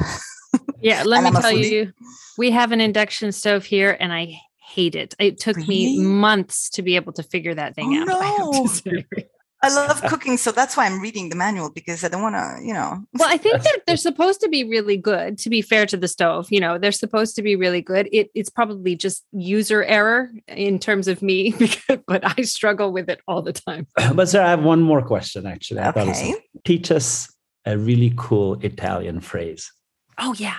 yeah, 0.80 1.02
let 1.06 1.22
me 1.22 1.30
tell 1.40 1.52
you, 1.52 1.92
we 2.36 2.50
have 2.50 2.72
an 2.72 2.80
induction 2.80 3.30
stove 3.30 3.64
here, 3.64 3.96
and 4.00 4.12
I 4.12 4.40
hate 4.58 4.96
it. 4.96 5.14
It 5.20 5.38
took 5.38 5.56
really? 5.56 5.68
me 5.68 5.98
months 6.00 6.70
to 6.70 6.82
be 6.82 6.96
able 6.96 7.12
to 7.12 7.22
figure 7.22 7.54
that 7.54 7.76
thing 7.76 8.04
oh, 8.08 8.20
out. 8.20 8.82
No. 8.84 9.02
I 9.66 9.87
love 9.87 10.00
cooking, 10.09 10.37
so 10.37 10.52
that's 10.52 10.76
why 10.76 10.87
I'm 10.87 11.00
reading 11.00 11.29
the 11.29 11.37
manual 11.37 11.70
because 11.70 12.05
I 12.05 12.09
don't 12.09 12.22
want 12.22 12.37
to, 12.37 12.64
you 12.64 12.72
know. 12.72 13.05
Well, 13.14 13.29
I 13.29 13.37
think 13.37 13.62
that 13.62 13.81
they're 13.87 13.96
supposed 13.96 14.40
to 14.42 14.48
be 14.48 14.64
really 14.64 14.96
good. 14.96 15.38
To 15.38 15.50
be 15.50 15.62
fair 15.62 15.87
to 15.87 15.96
the 15.96 16.09
stove, 16.09 16.46
you 16.50 16.61
know, 16.61 16.79
they're 16.79 16.92
supposed 16.92 17.35
to 17.37 17.42
be 17.42 17.57
really 17.57 17.83
good. 17.83 18.09
It, 18.12 18.31
it's 18.35 18.50
probably 18.50 18.94
just 18.94 19.24
user 19.33 19.83
error 19.83 20.31
in 20.46 20.79
terms 20.79 21.09
of 21.09 21.20
me, 21.20 21.55
but 22.07 22.38
I 22.38 22.42
struggle 22.42 22.92
with 22.92 23.09
it 23.09 23.20
all 23.26 23.42
the 23.42 23.52
time. 23.52 23.87
But 24.14 24.29
sir, 24.29 24.42
I 24.42 24.50
have 24.50 24.62
one 24.62 24.83
more 24.83 25.02
question. 25.02 25.46
Actually, 25.46 25.81
I 25.81 25.88
okay. 25.90 26.35
teach 26.64 26.90
us 26.90 27.33
a 27.64 27.76
really 27.76 28.14
cool 28.16 28.55
Italian 28.61 29.20
phrase. 29.20 29.72
Oh 30.18 30.34
yeah. 30.38 30.59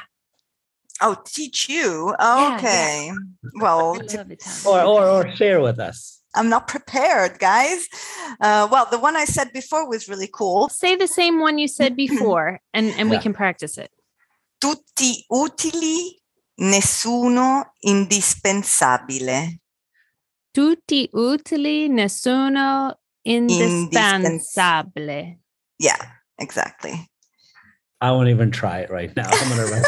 Oh, 1.01 1.15
teach 1.25 1.69
you. 1.69 2.13
okay. 2.13 2.17
Yeah, 2.19 3.13
yeah. 3.13 3.61
Well, 3.61 3.97
or, 4.65 4.81
or 4.81 5.07
or 5.07 5.36
share 5.36 5.61
with 5.61 5.79
us. 5.79 6.16
I'm 6.36 6.49
not 6.49 6.67
prepared, 6.67 7.39
guys. 7.39 7.88
Uh, 8.39 8.67
well, 8.71 8.88
the 8.89 8.99
one 8.99 9.15
I 9.15 9.25
said 9.25 9.51
before 9.53 9.89
was 9.89 10.07
really 10.07 10.30
cool. 10.32 10.69
Say 10.69 10.95
the 10.95 11.07
same 11.07 11.39
one 11.39 11.57
you 11.57 11.67
said 11.67 11.95
before, 11.95 12.59
and, 12.73 12.88
and 12.97 13.09
yeah. 13.09 13.15
we 13.15 13.21
can 13.21 13.34
practice 13.34 13.78
it. 13.78 13.91
Tutti 14.59 15.25
utili, 15.32 16.19
nessuno 16.59 17.73
indispensabile. 17.84 19.59
tutti 20.57 21.07
utili, 21.13 21.88
nessuno 21.88 22.99
indispensabile. 23.21 25.41
Yeah, 25.78 26.23
exactly. 26.36 27.07
I 27.99 28.11
won't 28.11 28.29
even 28.29 28.51
try 28.51 28.79
it 28.79 28.91
right 28.91 29.15
now. 29.15 29.27
I'm 29.29 29.49
gonna. 29.49 29.81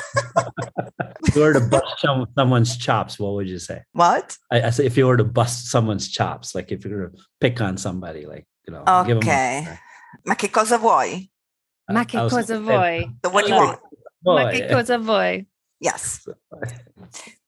if 1.27 1.35
you 1.35 1.41
were 1.41 1.53
to 1.53 1.59
bust 1.59 1.99
some, 1.99 2.25
someone's 2.35 2.75
chops, 2.77 3.19
what 3.19 3.33
would 3.33 3.47
you 3.47 3.59
say? 3.59 3.83
What? 3.93 4.35
I, 4.51 4.63
I 4.63 4.69
say 4.71 4.85
if 4.85 4.97
you 4.97 5.05
were 5.05 5.17
to 5.17 5.23
bust 5.23 5.69
someone's 5.69 6.09
chops, 6.09 6.55
like 6.55 6.71
if 6.71 6.83
you 6.85 6.91
were 6.91 7.09
to 7.09 7.17
pick 7.39 7.61
on 7.61 7.77
somebody, 7.77 8.25
like 8.25 8.47
you 8.67 8.73
know. 8.73 8.83
give 9.05 9.17
'em 9.17 9.29
a- 9.29 9.61
Ok. 9.61 9.79
Ma 10.25 10.33
che 10.35 10.47
cosa 10.49 10.77
vuoi? 10.79 11.29
Ma 11.91 12.01
I 12.01 12.05
che 12.05 12.17
was 12.17 12.33
cosa 12.33 12.53
gonna 12.53 12.65
say, 12.65 13.03
vuoi? 13.05 13.15
So 13.23 13.31
what 13.31 13.45
do 13.45 13.51
you 13.51 13.57
want? 13.57 13.79
Boy. 14.23 14.33
want? 14.33 14.45
Ma 14.45 14.51
che 14.51 14.67
boy. 14.67 14.73
cosa 14.75 14.97
vuoi? 14.97 15.45
Yes. 15.79 16.27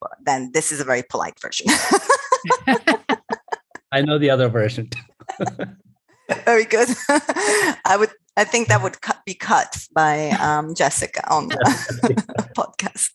Well, 0.02 0.12
then 0.26 0.52
this 0.52 0.72
is 0.72 0.80
a 0.80 0.84
very 0.84 1.04
polite 1.04 1.40
version. 1.40 1.68
I 3.92 4.02
know 4.02 4.18
the 4.18 4.32
other 4.32 4.50
version. 4.50 4.90
very 6.46 6.66
good. 6.66 6.88
I 7.86 7.98
would. 8.00 8.10
I 8.38 8.46
think 8.46 8.70
that 8.70 8.82
would 8.82 9.02
cut, 9.02 9.20
be 9.26 9.34
cut 9.34 9.78
by 9.94 10.30
um, 10.42 10.74
Jessica 10.74 11.30
on 11.30 11.50
the 11.50 11.56
podcast. 12.58 13.10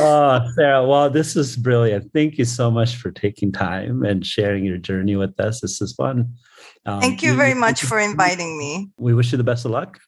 Oh, 0.00 0.40
Sarah, 0.54 0.86
well, 0.86 1.10
this 1.10 1.36
is 1.36 1.56
brilliant. 1.56 2.10
Thank 2.14 2.38
you 2.38 2.44
so 2.44 2.70
much 2.70 2.96
for 2.96 3.10
taking 3.10 3.52
time 3.52 4.04
and 4.04 4.24
sharing 4.24 4.64
your 4.64 4.78
journey 4.78 5.16
with 5.16 5.38
us. 5.38 5.60
This 5.60 5.82
is 5.82 5.92
fun. 5.92 6.34
Um, 6.86 7.00
Thank 7.00 7.22
you 7.22 7.34
very 7.34 7.54
much 7.54 7.82
for 7.82 7.98
inviting 7.98 8.58
me. 8.58 8.88
We 8.96 9.14
wish 9.14 9.32
you 9.32 9.38
the 9.38 9.44
best 9.44 9.64
of 9.64 9.72
luck. 9.72 10.00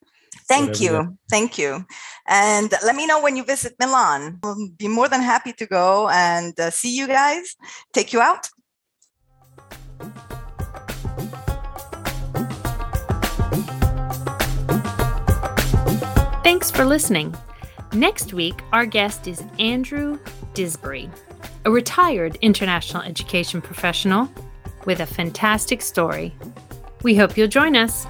Thank 0.48 0.80
you. 0.80 1.16
Thank 1.30 1.58
you. 1.58 1.84
And 2.26 2.72
let 2.84 2.96
me 2.96 3.06
know 3.06 3.22
when 3.22 3.36
you 3.36 3.44
visit 3.44 3.74
Milan. 3.78 4.40
I'll 4.42 4.56
be 4.76 4.88
more 4.88 5.08
than 5.08 5.20
happy 5.20 5.52
to 5.52 5.66
go 5.66 6.08
and 6.08 6.58
uh, 6.58 6.70
see 6.70 6.96
you 6.96 7.06
guys, 7.06 7.54
take 7.92 8.12
you 8.12 8.20
out. 8.20 8.48
Thanks 16.50 16.68
for 16.68 16.84
listening. 16.84 17.32
Next 17.92 18.34
week, 18.34 18.60
our 18.72 18.84
guest 18.84 19.28
is 19.28 19.44
Andrew 19.60 20.18
Disbury, 20.52 21.08
a 21.64 21.70
retired 21.70 22.36
international 22.42 23.04
education 23.04 23.62
professional 23.62 24.28
with 24.84 24.98
a 24.98 25.06
fantastic 25.06 25.80
story. 25.80 26.34
We 27.04 27.14
hope 27.14 27.36
you'll 27.36 27.46
join 27.46 27.76
us. 27.76 28.04